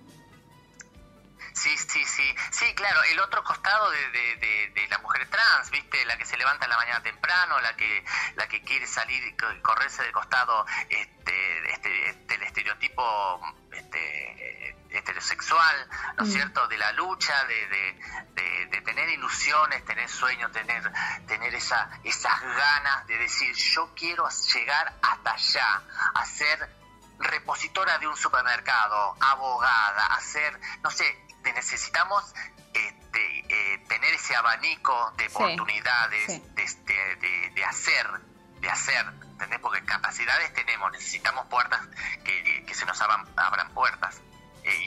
Sí, 1.61 1.77
sí, 1.77 2.03
sí, 2.05 2.35
sí, 2.49 2.73
claro, 2.73 3.03
el 3.03 3.19
otro 3.19 3.43
costado 3.43 3.91
de, 3.91 4.09
de, 4.73 4.87
la 4.89 4.97
mujer 4.97 5.29
trans, 5.29 5.69
¿viste? 5.69 6.03
La 6.05 6.17
que 6.17 6.25
se 6.25 6.35
levanta 6.35 6.65
en 6.65 6.71
la 6.71 6.77
mañana 6.77 7.03
temprano, 7.03 7.59
la 7.59 7.75
que 7.75 8.03
la 8.35 8.47
que 8.47 8.63
quiere 8.63 8.87
salir, 8.87 9.35
correrse 9.61 10.01
de 10.01 10.11
costado 10.11 10.65
este, 10.89 11.71
este, 11.71 12.13
del 12.25 12.41
estereotipo 12.41 13.39
este, 13.73 14.75
heterosexual, 14.89 15.87
¿no 16.17 16.25
es 16.25 16.33
cierto? 16.33 16.67
De 16.67 16.79
la 16.79 16.93
lucha, 16.93 17.45
de, 17.45 17.67
de, 17.67 18.81
tener 18.81 19.09
ilusiones, 19.09 19.85
tener 19.85 20.09
sueños, 20.09 20.51
tener, 20.51 20.91
tener 21.27 21.53
esa, 21.53 21.91
esas 22.03 22.41
ganas 22.41 23.05
de 23.05 23.19
decir, 23.19 23.55
yo 23.55 23.93
quiero 23.95 24.27
llegar 24.51 24.93
hasta 25.03 25.31
allá, 25.31 25.83
a 26.15 26.25
ser 26.25 26.69
repositora 27.19 27.99
de 27.99 28.07
un 28.07 28.17
supermercado, 28.17 29.15
abogada, 29.21 30.07
hacer, 30.07 30.59
no 30.81 30.89
sé, 30.89 31.05
necesitamos 31.43 32.23
este, 32.73 33.39
eh, 33.49 33.83
tener 33.87 34.13
ese 34.13 34.35
abanico 34.35 35.13
de 35.17 35.27
oportunidades 35.27 36.41
este, 36.57 36.93
de, 36.93 37.51
de, 37.53 37.65
hacer, 37.65 38.07
de 38.61 38.69
hacer, 38.69 39.05
¿entendés? 39.31 39.59
Porque 39.59 39.83
capacidades 39.83 40.53
tenemos, 40.53 40.91
necesitamos 40.91 41.45
puertas 41.47 41.81
que, 42.23 42.63
que 42.65 42.73
se 42.73 42.85
nos 42.85 42.99
abran, 43.01 43.25
abran 43.35 43.69
puertas. 43.73 44.21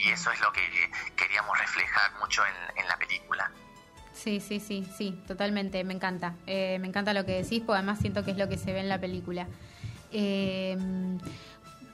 y 0.03 0.09
eso 0.09 0.31
es 0.31 0.39
lo 0.39 0.51
que 0.51 0.91
queríamos 1.15 1.57
reflejar 1.59 2.13
mucho 2.19 2.43
en, 2.75 2.87
la 2.87 2.97
película. 2.97 3.51
Sí, 4.13 4.39
sí, 4.39 4.59
sí, 4.59 4.87
sí, 4.97 5.23
totalmente, 5.27 5.83
me 5.83 5.93
encanta. 5.93 6.35
me 6.45 6.87
encanta 6.87 7.13
lo 7.13 7.25
que 7.25 7.43
decís, 7.43 7.61
porque 7.65 7.79
además 7.79 7.99
siento 7.99 8.23
que 8.23 8.31
es 8.31 8.37
lo 8.37 8.47
que 8.47 8.57
se 8.57 8.71
ve 8.71 8.79
en 8.79 8.89
la 8.89 8.99
película. 8.99 9.47
Eh, 10.11 10.77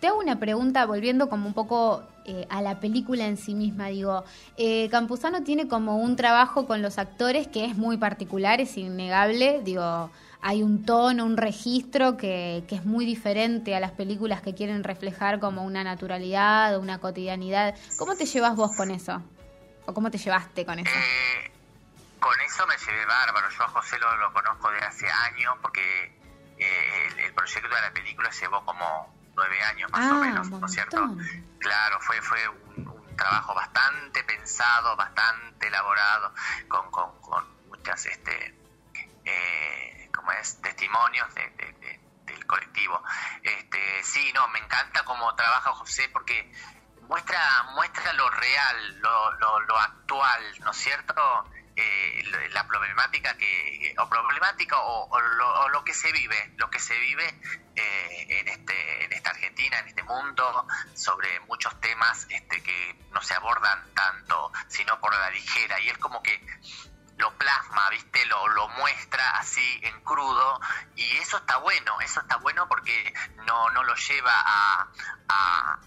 te 0.02 0.08
hago 0.08 0.18
una 0.18 0.40
pregunta 0.40 0.84
volviendo 0.88 1.30
como 1.30 1.48
un 1.48 1.54
poco 1.54 2.04
eh, 2.26 2.48
a 2.50 2.64
la 2.64 2.80
película 2.80 3.28
en 3.28 3.38
sí 3.38 3.54
misma. 3.54 3.88
Digo, 3.88 4.26
eh, 4.58 4.90
Campuzano 4.90 5.44
tiene 5.44 5.68
como 5.68 5.98
un 5.98 6.16
trabajo 6.16 6.66
con 6.66 6.82
los 6.82 6.98
actores 6.98 7.48
que 7.48 7.66
es 7.66 7.78
muy 7.78 7.98
particular, 7.98 8.60
es 8.60 8.76
innegable. 8.78 9.62
Digo, 9.64 10.10
hay 10.42 10.64
un 10.64 10.88
tono, 10.88 11.24
un 11.24 11.38
registro 11.38 12.18
que, 12.18 12.66
es 12.68 12.84
muy 12.84 13.06
diferente 13.06 13.76
a 13.76 13.80
las 13.80 13.92
películas 13.92 14.42
que 14.42 14.56
quieren 14.56 14.84
reflejar 14.84 15.40
como 15.40 15.64
una 15.64 15.84
naturalidad 15.84 16.80
una 16.80 16.98
cotidianidad. 16.98 17.76
¿Cómo 18.00 18.16
te 18.16 18.26
llevas 18.26 18.56
vos 18.56 18.76
con 18.76 18.90
eso? 18.90 19.22
¿O 19.86 19.94
cómo 19.94 20.10
te 20.10 20.18
llevaste 20.18 20.66
con 20.66 20.80
eso? 20.80 20.90
Eh, 20.90 21.52
con 22.20 22.42
eso 22.42 22.66
me 22.66 22.76
llevé 22.76 23.06
bárbaro. 23.06 23.48
Yo 23.56 23.64
a 23.66 23.68
José 23.68 23.98
lo, 24.00 24.34
conozco 24.34 24.72
de 24.72 24.80
hace 24.80 25.06
años 25.08 25.54
porque 25.62 26.12
el, 26.58 27.20
el 27.20 27.34
proyecto 27.36 27.70
de 27.70 27.82
la 27.82 27.94
película 27.94 28.32
llevó 28.32 28.66
como 28.66 29.21
nueve 29.36 29.62
años 29.64 29.92
más 29.92 30.12
o 30.12 30.16
ah, 30.16 30.20
menos, 30.20 30.50
¿no 30.50 30.66
es 30.66 30.72
cierto? 30.72 31.16
Claro, 31.60 32.00
fue, 32.02 32.22
fue 32.22 32.48
un, 32.48 33.16
trabajo 33.16 33.54
bastante 33.54 34.24
pensado, 34.24 34.96
bastante 34.96 35.68
elaborado, 35.68 36.34
con, 36.68 36.90
con, 36.90 37.46
muchas, 37.68 38.06
este, 38.08 38.56
eh, 39.26 40.10
como 40.14 40.32
es, 40.32 40.60
testimonios 40.62 41.34
de, 41.36 42.00
del 42.26 42.46
colectivo. 42.48 43.04
Este, 43.44 44.04
sí, 44.04 44.32
no, 44.34 44.48
me 44.48 44.60
encanta 44.60 45.04
cómo 45.04 45.36
trabaja 45.36 45.72
José 45.74 46.10
porque 46.12 46.52
muestra, 47.08 47.64
muestra 47.76 48.14
lo 48.14 48.30
real, 48.30 49.00
lo, 49.02 49.32
lo, 49.34 49.60
lo 49.60 49.78
actual, 49.78 50.60
¿no 50.62 50.72
es 50.72 50.78
cierto? 50.78 51.46
Eh, 51.74 52.24
la 52.52 52.68
problemática 52.68 53.38
que 53.38 53.96
o 53.98 54.10
problemática 54.10 54.78
o, 54.78 55.20
lo, 55.70 55.84
que 55.86 55.94
se 55.94 56.12
vive 56.12 56.54
lo 56.58 56.70
que 56.70 56.80
se 56.80 56.98
vive 57.00 57.26
eh, 57.76 58.28
en 58.28 58.48
este 58.50 59.06
en 59.06 59.14
esta 59.14 59.30
Argentina 59.30 59.80
en 59.80 59.88
este 59.88 60.04
mundo 60.04 60.68
sobre 60.94 61.40
muchos 61.42 61.80
temas 61.80 62.28
este 62.30 62.62
que 62.62 62.96
no 63.12 63.22
se 63.22 63.36
abordan 63.36 63.94
tanto 63.94 64.52
sino 64.68 65.00
por 65.00 65.14
la 65.14 65.30
ligera 65.30 65.80
y 65.80 65.90
es 65.90 65.98
como 65.98 66.22
que 66.22 66.42
lo 67.18 67.32
plasma, 67.38 67.90
¿viste? 67.92 68.26
Lo, 68.26 68.48
lo 68.50 68.68
muestra 68.70 69.38
así 69.38 69.80
en 69.84 70.02
crudo 70.02 70.60
y 70.96 71.18
eso 71.18 71.38
está 71.38 71.58
bueno, 71.58 72.02
eso 72.02 72.20
está 72.20 72.38
bueno 72.38 72.68
porque 72.68 73.14
no, 73.46 73.70
no 73.70 73.84
lo 73.84 73.96
lleva 73.96 74.34
a, 74.34 74.88
a, 75.30 75.80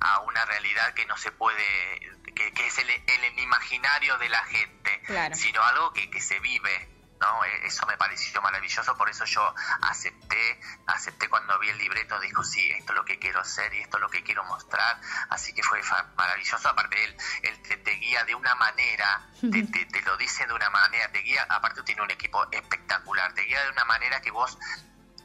a 0.00 0.20
una 0.20 0.44
realidad 0.44 0.94
que 0.94 1.06
no 1.06 1.16
se 1.16 1.32
puede 1.32 2.15
que, 2.36 2.66
es 2.66 2.78
el, 2.78 2.90
el, 2.90 3.38
imaginario 3.38 4.18
de 4.18 4.28
la 4.28 4.44
gente, 4.44 5.02
sino 5.34 5.62
algo 5.62 5.92
que, 5.92 6.10
que 6.10 6.20
se 6.20 6.38
vive. 6.40 6.92
¿no? 7.18 7.44
E, 7.44 7.66
eso 7.66 7.86
me 7.86 7.96
pareció 7.96 8.42
maravilloso, 8.42 8.94
por 8.96 9.08
eso 9.08 9.24
yo 9.24 9.54
acepté, 9.80 10.60
acepté 10.86 11.30
cuando 11.30 11.58
vi 11.58 11.70
el 11.70 11.78
libreto, 11.78 12.20
dijo, 12.20 12.44
sí, 12.44 12.70
esto 12.72 12.92
es 12.92 12.96
lo 12.98 13.04
que 13.06 13.18
quiero 13.18 13.40
hacer 13.40 13.72
y 13.72 13.80
esto 13.80 13.96
es 13.96 14.02
lo 14.02 14.10
que 14.10 14.22
quiero 14.22 14.44
mostrar, 14.44 15.00
así 15.30 15.54
que 15.54 15.62
fue 15.62 15.80
maravilloso, 16.16 16.68
aparte 16.68 17.02
él, 17.04 17.16
él 17.42 17.62
te, 17.62 17.90
guía 17.92 18.24
de 18.24 18.34
una 18.34 18.54
manera, 18.56 19.26
te, 19.40 19.62
te, 19.86 20.02
lo 20.02 20.16
dice 20.18 20.46
de 20.46 20.52
una 20.52 20.68
manera, 20.68 21.10
te 21.10 21.20
guía, 21.20 21.46
aparte 21.48 21.82
tiene 21.84 22.02
un 22.02 22.10
equipo 22.10 22.46
espectacular, 22.50 23.32
te 23.32 23.42
guía 23.42 23.64
de 23.64 23.70
una 23.70 23.86
manera 23.86 24.20
que 24.20 24.30
vos 24.30 24.58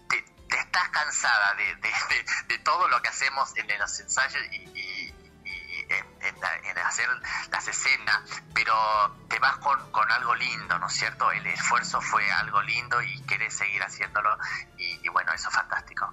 te, 0.09 0.23
estás 0.57 0.89
cansada 0.89 1.55
de, 1.55 1.75
de, 1.75 1.91
de, 2.47 2.59
todo 2.59 2.87
lo 2.87 3.01
que 3.01 3.09
hacemos 3.09 3.53
en 3.57 3.67
los 3.77 3.99
ensayos 3.99 4.41
y 4.53 5.13
en, 5.91 6.70
hacer 6.91 7.07
las 7.51 7.67
escenas, 7.67 8.21
pero 8.53 8.73
te 9.29 9.39
vas 9.39 9.57
con, 9.57 9.79
algo 10.11 10.35
lindo, 10.35 10.77
¿no 10.77 10.87
es 10.87 10.93
cierto? 10.93 11.31
El 11.31 11.45
esfuerzo 11.47 12.01
fue 12.01 12.29
algo 12.31 12.61
lindo 12.61 13.01
y 13.01 13.21
querés 13.21 13.53
seguir 13.53 13.81
haciéndolo 13.81 14.29
y, 14.77 15.07
bueno, 15.09 15.31
eso 15.33 15.47
es 15.49 15.55
fantástico. 15.55 16.11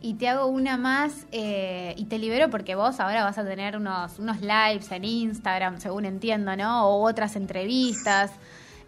Y 0.00 0.14
te 0.14 0.28
hago 0.28 0.46
una 0.46 0.76
más 0.76 1.26
eh, 1.30 1.94
y 1.96 2.06
te 2.06 2.18
libero 2.18 2.50
porque 2.50 2.74
vos 2.74 2.98
ahora 2.98 3.22
vas 3.22 3.38
a 3.38 3.44
tener 3.44 3.76
unos, 3.76 4.18
unos 4.18 4.40
lives 4.40 4.90
en 4.90 5.04
Instagram, 5.04 5.80
según 5.80 6.04
entiendo, 6.04 6.56
¿no? 6.56 6.88
O 6.88 7.08
otras 7.08 7.36
entrevistas, 7.36 8.32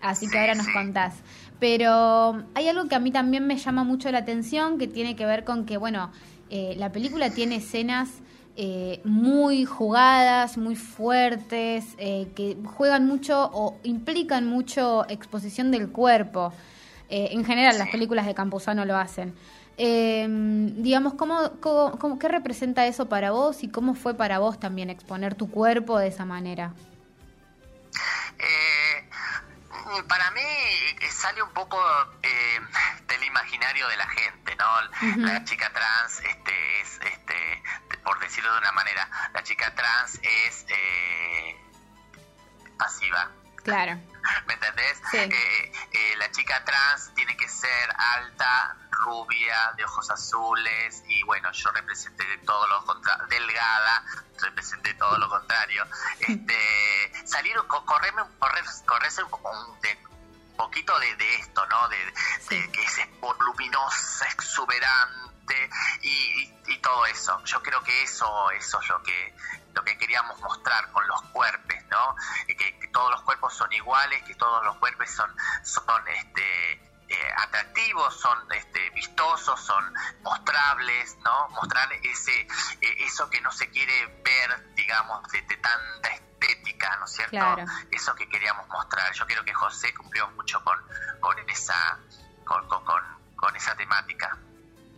así 0.02 0.28
que 0.28 0.38
ahora 0.38 0.56
nos 0.56 0.66
contás. 0.68 1.14
Pero 1.60 2.44
hay 2.56 2.68
algo 2.68 2.88
que 2.88 2.96
a 2.96 2.98
mí 2.98 3.12
también 3.12 3.46
me 3.46 3.56
llama 3.56 3.84
mucho 3.84 4.10
la 4.10 4.18
atención, 4.18 4.78
que 4.78 4.88
tiene 4.88 5.14
que 5.14 5.26
ver 5.26 5.44
con 5.44 5.64
que, 5.64 5.76
bueno, 5.76 6.10
eh, 6.50 6.74
la 6.76 6.90
película 6.90 7.30
tiene 7.30 7.56
escenas 7.56 8.10
eh, 8.56 9.00
muy 9.02 9.64
jugadas, 9.64 10.56
muy 10.56 10.76
fuertes, 10.76 11.84
eh, 11.98 12.28
que 12.36 12.56
juegan 12.64 13.04
mucho 13.04 13.50
o 13.52 13.80
implican 13.82 14.46
mucho 14.46 15.04
exposición 15.08 15.72
del 15.72 15.90
cuerpo. 15.90 16.52
Eh, 17.08 17.30
en 17.32 17.44
general, 17.44 17.76
las 17.78 17.88
películas 17.88 18.26
de 18.26 18.34
Campuzano 18.34 18.84
lo 18.84 18.96
hacen. 18.96 19.34
digamos, 19.76 21.14
¿cómo, 21.14 21.50
cómo, 21.60 22.18
qué 22.20 22.28
representa 22.28 22.86
eso 22.86 23.08
para 23.08 23.32
vos 23.32 23.64
y 23.64 23.68
cómo 23.68 23.96
fue 23.96 24.14
para 24.14 24.38
vos 24.38 24.60
también 24.60 24.88
exponer 24.88 25.34
tu 25.34 25.50
cuerpo 25.50 25.98
de 25.98 26.08
esa 26.08 26.24
manera? 26.24 26.72
para 30.08 30.30
mí 30.32 30.40
sale 31.10 31.42
un 31.42 31.50
poco 31.50 31.78
del 32.20 33.24
imaginario 33.24 33.88
de 33.88 33.96
la 33.96 34.08
gente, 34.08 34.56
¿no? 34.56 35.22
La 35.26 35.44
chica 35.44 35.70
trans 35.72 36.20
este, 36.20 36.52
decirlo 38.24 38.52
de 38.52 38.58
una 38.58 38.72
manera, 38.72 39.08
la 39.32 39.42
chica 39.42 39.74
trans 39.74 40.18
es 40.22 40.64
eh, 40.68 41.56
pasiva. 42.78 43.30
Claro. 43.62 43.98
¿Me 44.46 44.54
entendés? 44.54 45.00
Eh, 45.12 45.72
eh, 45.92 46.16
la 46.16 46.30
chica 46.30 46.64
trans 46.64 47.14
tiene 47.14 47.36
que 47.36 47.48
ser 47.48 47.94
alta, 47.96 48.76
rubia, 48.90 49.72
de 49.76 49.84
ojos 49.84 50.10
azules, 50.10 51.02
y 51.06 51.22
bueno, 51.24 51.50
yo 51.52 51.70
representé 51.72 52.24
todo 52.44 52.66
lo 52.66 52.84
contrario, 52.84 53.26
delgada, 53.26 54.04
representé 54.40 54.94
todo 54.94 55.18
lo 55.18 55.28
contrario. 55.28 55.86
Este, 56.20 57.26
salir, 57.26 57.56
correrme, 57.66 58.22
correr, 58.38 58.64
correrse 58.86 59.22
un, 59.22 59.32
un 59.32 60.56
poquito 60.56 60.98
de, 60.98 61.34
esto, 61.36 61.66
¿no? 61.66 61.88
De, 61.88 62.12
que 62.48 62.82
es 62.82 63.20
voluminosa, 63.20 64.26
exuberante 64.28 65.33
y, 66.02 66.52
todo 66.82 67.06
eso. 67.06 67.42
Yo 67.44 67.62
creo 67.62 67.82
que 67.82 68.02
eso, 68.02 68.50
eso 68.50 68.80
es 68.80 68.88
lo 68.88 69.02
que, 69.02 69.34
lo 69.72 69.82
que 69.82 69.96
queríamos 69.96 70.38
mostrar 70.40 70.90
con 70.92 71.06
los 71.06 71.22
cuerpos, 71.32 71.76
¿no? 71.90 72.14
Que, 72.46 72.88
todos 72.92 73.10
los 73.10 73.22
cuerpos 73.22 73.54
son 73.54 73.72
iguales, 73.72 74.22
que 74.24 74.34
todos 74.34 74.62
los 74.64 74.76
cuerpos 74.76 75.10
son, 75.10 75.34
son 75.64 76.06
este, 76.08 76.72
eh, 77.08 77.32
atractivos, 77.38 78.20
son 78.20 78.38
este, 78.52 78.90
vistosos, 78.90 79.60
son 79.60 79.94
mostrables, 80.22 81.16
¿no? 81.24 81.48
Mostrar 81.50 81.90
ese, 82.02 82.40
eh, 82.40 82.96
eso 83.00 83.28
que 83.30 83.40
no 83.40 83.50
se 83.50 83.70
quiere 83.70 84.06
ver, 84.22 84.74
digamos, 84.74 85.26
de, 85.30 85.42
tanta 85.42 86.08
estética, 86.10 86.96
¿no 86.96 87.06
es 87.06 87.12
cierto? 87.12 87.56
Eso 87.90 88.14
que 88.14 88.28
queríamos 88.28 88.68
mostrar. 88.68 89.12
Yo 89.14 89.26
creo 89.26 89.44
que 89.44 89.54
José 89.54 89.94
cumplió 89.94 90.28
mucho 90.32 90.62
con, 90.62 90.78
con 91.20 91.38
esa, 91.48 91.98
con, 92.44 92.68
con, 92.68 92.84
con 93.36 93.56
esa 93.56 93.74
temática. 93.74 94.38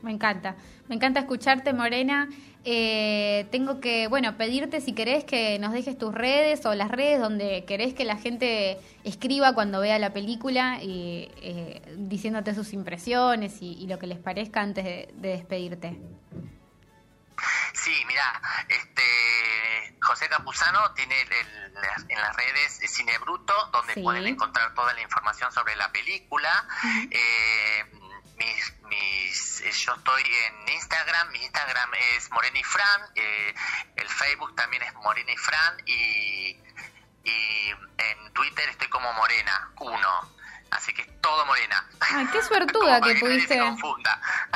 Me 0.06 0.12
encanta, 0.12 0.54
me 0.86 0.94
encanta 0.94 1.18
escucharte, 1.18 1.72
Morena. 1.72 2.28
Eh, 2.64 3.48
tengo 3.50 3.80
que, 3.80 4.06
bueno, 4.06 4.36
pedirte 4.36 4.80
si 4.80 4.92
querés 4.92 5.24
que 5.24 5.58
nos 5.58 5.72
dejes 5.72 5.98
tus 5.98 6.14
redes 6.14 6.64
o 6.64 6.76
las 6.76 6.92
redes 6.92 7.18
donde 7.18 7.64
querés 7.64 7.92
que 7.92 8.04
la 8.04 8.16
gente 8.16 8.78
escriba 9.02 9.52
cuando 9.52 9.80
vea 9.80 9.98
la 9.98 10.12
película 10.12 10.78
y 10.80 11.28
eh, 11.42 11.82
diciéndote 11.96 12.54
sus 12.54 12.72
impresiones 12.72 13.60
y, 13.60 13.84
lo 13.88 13.98
que 13.98 14.06
les 14.06 14.18
parezca 14.18 14.60
antes 14.60 14.84
de, 14.84 15.12
despedirte. 15.16 15.98
Sí, 17.74 17.92
mira, 18.06 18.40
este 18.68 19.02
José 20.00 20.28
Capuzano 20.28 20.92
tiene 20.92 21.16
en 21.20 22.20
las 22.20 22.36
redes 22.36 22.78
Cine 22.92 23.18
Bruto, 23.18 23.54
donde 23.72 23.94
pueden 23.94 24.28
encontrar 24.28 24.72
toda 24.72 24.94
la 24.94 25.00
información 25.02 25.50
sobre 25.50 25.74
la 25.74 25.90
película. 25.90 26.64
eh, 27.10 27.84
yo 29.86 29.94
estoy 29.94 30.22
en 30.22 30.74
Instagram, 30.74 31.30
mi 31.30 31.38
Instagram 31.44 31.90
es 32.16 32.30
Morena 32.32 32.58
y 32.58 32.64
Fran, 32.64 33.00
eh, 33.14 33.54
el 33.96 34.08
Facebook 34.08 34.54
también 34.56 34.82
es 34.82 34.92
Morena 34.94 35.32
y 35.32 35.36
Fran 35.36 35.76
y, 35.86 36.60
y 37.24 37.70
en 37.98 38.32
Twitter 38.32 38.68
estoy 38.68 38.88
como 38.88 39.12
Morena, 39.12 39.70
uno. 39.80 40.36
Así 40.68 40.92
que 40.92 41.02
es 41.02 41.20
todo 41.20 41.46
morena. 41.46 41.88
Qué 42.32 42.42
suertuda 42.48 43.00
que, 43.00 43.14
pudiste. 43.14 43.58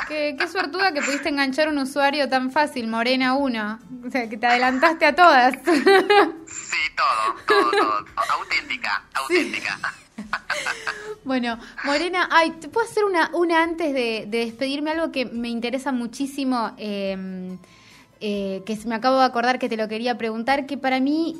Qué, 0.09 0.35
qué 0.37 0.47
suertuda 0.49 0.91
que 0.91 1.01
pudiste 1.01 1.29
enganchar 1.29 1.69
un 1.69 1.77
usuario 1.77 2.27
tan 2.27 2.51
fácil, 2.51 2.87
Morena 2.87 3.33
1. 3.33 3.79
O 4.05 4.11
sea, 4.11 4.29
que 4.29 4.35
te 4.35 4.45
adelantaste 4.45 5.05
a 5.05 5.15
todas. 5.15 5.53
Sí, 5.55 6.95
todo, 6.97 7.35
todo, 7.47 7.71
todo. 7.71 8.05
Auténtica, 8.33 9.03
auténtica. 9.13 9.79
Bueno, 11.23 11.59
Morena, 11.85 12.27
ay, 12.31 12.51
¿te 12.59 12.67
puedo 12.67 12.87
hacer 12.87 13.03
una, 13.03 13.29
una 13.33 13.61
antes 13.61 13.93
de, 13.93 14.25
despedirme? 14.27 14.91
Algo 14.91 15.11
que 15.11 15.25
me 15.25 15.49
interesa 15.49 15.91
muchísimo. 15.91 16.71
Em, 16.77 17.57
eh, 18.19 18.61
que 18.65 18.77
me 18.85 18.95
acabo 18.95 19.17
de 19.17 19.25
acordar 19.25 19.57
que 19.57 19.67
te 19.69 19.77
lo 19.77 19.87
quería 19.87 20.17
preguntar, 20.17 20.67
que 20.67 20.77
para 20.77 20.99
mí 20.99 21.35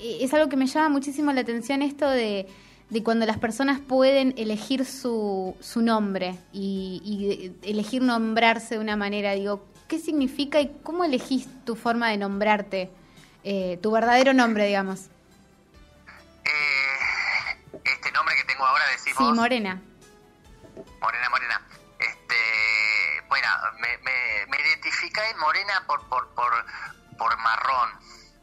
eh, 0.00 0.18
es 0.20 0.34
algo 0.34 0.48
que 0.48 0.56
me 0.56 0.66
llama 0.66 0.90
muchísimo 0.90 1.32
la 1.32 1.40
atención 1.40 1.80
esto 1.82 2.08
de, 2.08 2.46
cuando 3.02 3.24
las 3.26 3.38
personas 3.38 3.80
pueden 3.80 4.34
elegir 4.36 4.84
su, 4.84 5.54
su 5.60 5.80
nombre 5.82 6.38
y, 6.52 7.52
elegir 7.62 8.02
nombrarse 8.02 8.76
de 8.76 8.80
una 8.80 8.96
manera. 8.96 9.32
Digo, 9.32 9.64
¿qué 9.88 9.98
significa 9.98 10.60
y 10.60 10.70
cómo 10.82 11.04
elegís 11.04 11.48
tu 11.64 11.74
forma 11.74 12.10
de 12.10 12.18
nombrarte? 12.18 12.90
Eh, 13.44 13.78
tu 13.82 13.90
verdadero 13.90 14.32
nombre, 14.34 14.66
digamos. 14.66 15.08
Sí, 19.16 19.24
Morena. 19.32 19.80
Morena, 21.00 21.30
Morena. 21.30 21.62
Este, 21.98 23.22
bueno, 23.28 23.48
me, 23.80 23.96
me, 23.98 24.46
me 24.48 24.60
identifica 24.60 25.28
en 25.30 25.38
Morena 25.38 25.82
por, 25.86 26.06
por, 26.08 26.28
por, 26.34 26.52
por 27.16 27.36
marrón, 27.38 27.90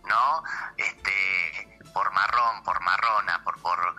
¿no? 0.07 0.43
Este, 0.77 1.79
por 1.93 2.11
marrón, 2.11 2.63
por 2.63 2.81
marrona, 2.81 3.43
por, 3.43 3.59
por, 3.59 3.95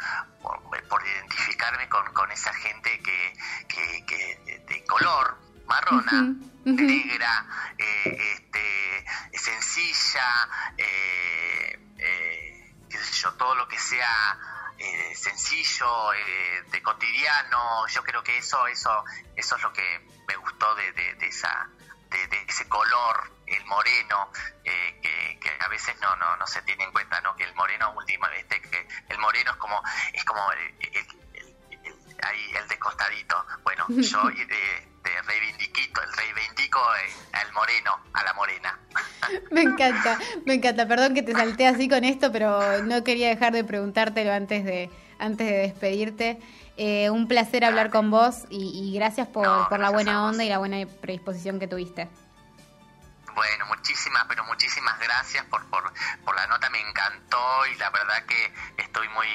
por, 0.88 1.06
identificarme 1.06 1.88
con, 1.88 2.12
con, 2.12 2.30
esa 2.32 2.52
gente 2.54 3.00
que, 3.00 3.38
que, 3.68 4.64
de 4.66 4.84
color, 4.84 5.38
marrona, 5.66 6.34
negra, 6.64 7.46
eh, 7.78 8.34
este, 8.34 9.38
sencilla, 9.38 10.48
eh, 10.76 11.78
eh, 11.98 12.74
qué 12.90 12.98
sé 12.98 13.12
yo, 13.12 13.32
todo 13.34 13.54
lo 13.54 13.68
que 13.68 13.78
sea 13.78 14.53
eh, 14.84 15.14
sencillo, 15.14 16.12
eh, 16.12 16.62
de 16.70 16.82
cotidiano. 16.82 17.86
Yo 17.88 18.02
creo 18.02 18.22
que 18.22 18.36
eso, 18.36 18.66
eso, 18.66 19.04
eso 19.34 19.56
es 19.56 19.62
lo 19.62 19.72
que 19.72 20.06
me 20.28 20.36
gustó 20.36 20.74
de, 20.74 20.92
de, 20.92 21.26
esa, 21.26 21.70
de, 22.10 22.44
ese 22.46 22.68
color, 22.68 23.32
el 23.46 23.64
moreno, 23.64 24.30
eh, 24.64 25.00
que, 25.40 25.58
a 25.60 25.68
veces 25.68 25.98
no, 26.00 26.14
no, 26.16 26.36
no 26.36 26.46
se 26.46 26.60
tiene 26.62 26.84
en 26.84 26.92
cuenta, 26.92 27.20
¿no? 27.22 27.34
Que 27.34 27.44
el 27.44 27.54
moreno 27.54 27.92
última 27.92 28.28
vez, 28.28 28.44
que 28.46 28.88
el 29.08 29.18
moreno 29.18 29.52
es 29.52 29.56
como, 29.56 29.82
es 30.12 30.24
como 30.24 30.52
el, 30.52 30.74
ahí 32.22 32.52
el 32.54 32.68
descostadito. 32.68 33.46
Bueno, 33.62 33.86
yo 33.88 34.22
de, 34.28 34.88
de 35.02 35.22
reivindiquito, 35.22 36.02
el 36.02 36.12
reivindico 36.12 36.80
al 37.32 37.52
moreno, 37.52 38.04
a 38.12 38.22
la 38.22 38.34
morena. 38.34 38.78
Me 39.50 39.62
encanta, 39.62 40.18
me 40.44 40.54
encanta. 40.54 40.86
Perdón 40.86 41.14
que 41.14 41.22
te 41.22 41.32
salté 41.32 41.66
así 41.66 41.88
con 41.88 42.04
esto, 42.04 42.32
pero 42.32 42.82
no 42.82 43.04
quería 43.04 43.28
dejar 43.28 43.52
de 43.52 43.64
preguntártelo 43.64 44.32
antes 44.32 44.64
de, 44.64 44.90
antes 45.18 45.46
de 45.46 45.58
despedirte. 45.58 46.38
Eh, 46.76 47.10
un 47.10 47.28
placer 47.28 47.64
hablar 47.64 47.90
con 47.90 48.10
vos 48.10 48.46
y, 48.50 48.92
gracias 48.94 49.28
por, 49.28 49.68
por 49.68 49.78
la 49.78 49.90
buena 49.90 50.26
onda 50.26 50.44
y 50.44 50.48
la 50.48 50.58
buena 50.58 50.84
predisposición 51.00 51.60
que 51.60 51.68
tuviste. 51.68 52.08
Bueno, 53.34 53.66
muchísimas, 53.66 54.24
pero 54.28 54.44
muchísimas 54.44 54.98
gracias 55.00 55.44
por, 55.46 55.64
por, 55.66 55.92
por 56.24 56.36
la 56.36 56.46
nota, 56.46 56.70
me 56.70 56.80
encantó 56.80 57.66
y 57.72 57.76
la 57.78 57.90
verdad 57.90 58.24
que 58.26 58.52
estoy 58.76 59.08
muy 59.08 59.26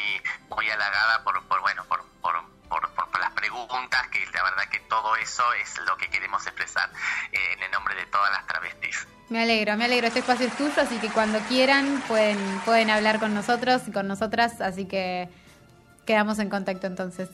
muy 0.50 0.70
halagada 0.70 1.24
por, 1.24 1.44
por 1.48 1.62
bueno, 1.62 1.84
por, 1.86 1.99
juntas, 3.68 4.08
que 4.08 4.26
la 4.34 4.44
verdad 4.44 4.70
que 4.72 4.80
todo 4.82 5.16
eso 5.16 5.44
es 5.54 5.80
lo 5.88 5.98
que 5.98 6.10
queremos 6.10 6.46
expresar 6.46 6.90
eh, 7.32 7.54
en 7.54 7.64
el 7.64 7.72
nombre 7.72 7.96
de 7.96 8.06
todas 8.08 8.32
las 8.32 8.46
travestis. 8.48 9.08
Me 9.30 9.44
alegro, 9.44 9.78
me 9.78 9.86
alegro. 9.86 10.08
Este 10.08 10.20
espacio 10.20 10.48
es 10.48 10.58
tuyo, 10.58 10.82
así 10.82 10.98
que 10.98 11.10
cuando 11.10 11.40
quieran 11.42 12.02
pueden, 12.08 12.38
pueden 12.66 12.90
hablar 12.90 13.20
con 13.20 13.34
nosotros 13.34 13.88
y 13.88 13.92
con 13.92 14.08
nosotras, 14.08 14.60
así 14.62 14.86
que 14.86 15.30
quedamos 16.06 16.40
en 16.40 16.50
contacto 16.50 16.88
entonces. 16.88 17.30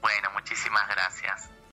Bueno, 0.00 0.30
muchísimas 0.32 0.88
gracias. 0.88 1.47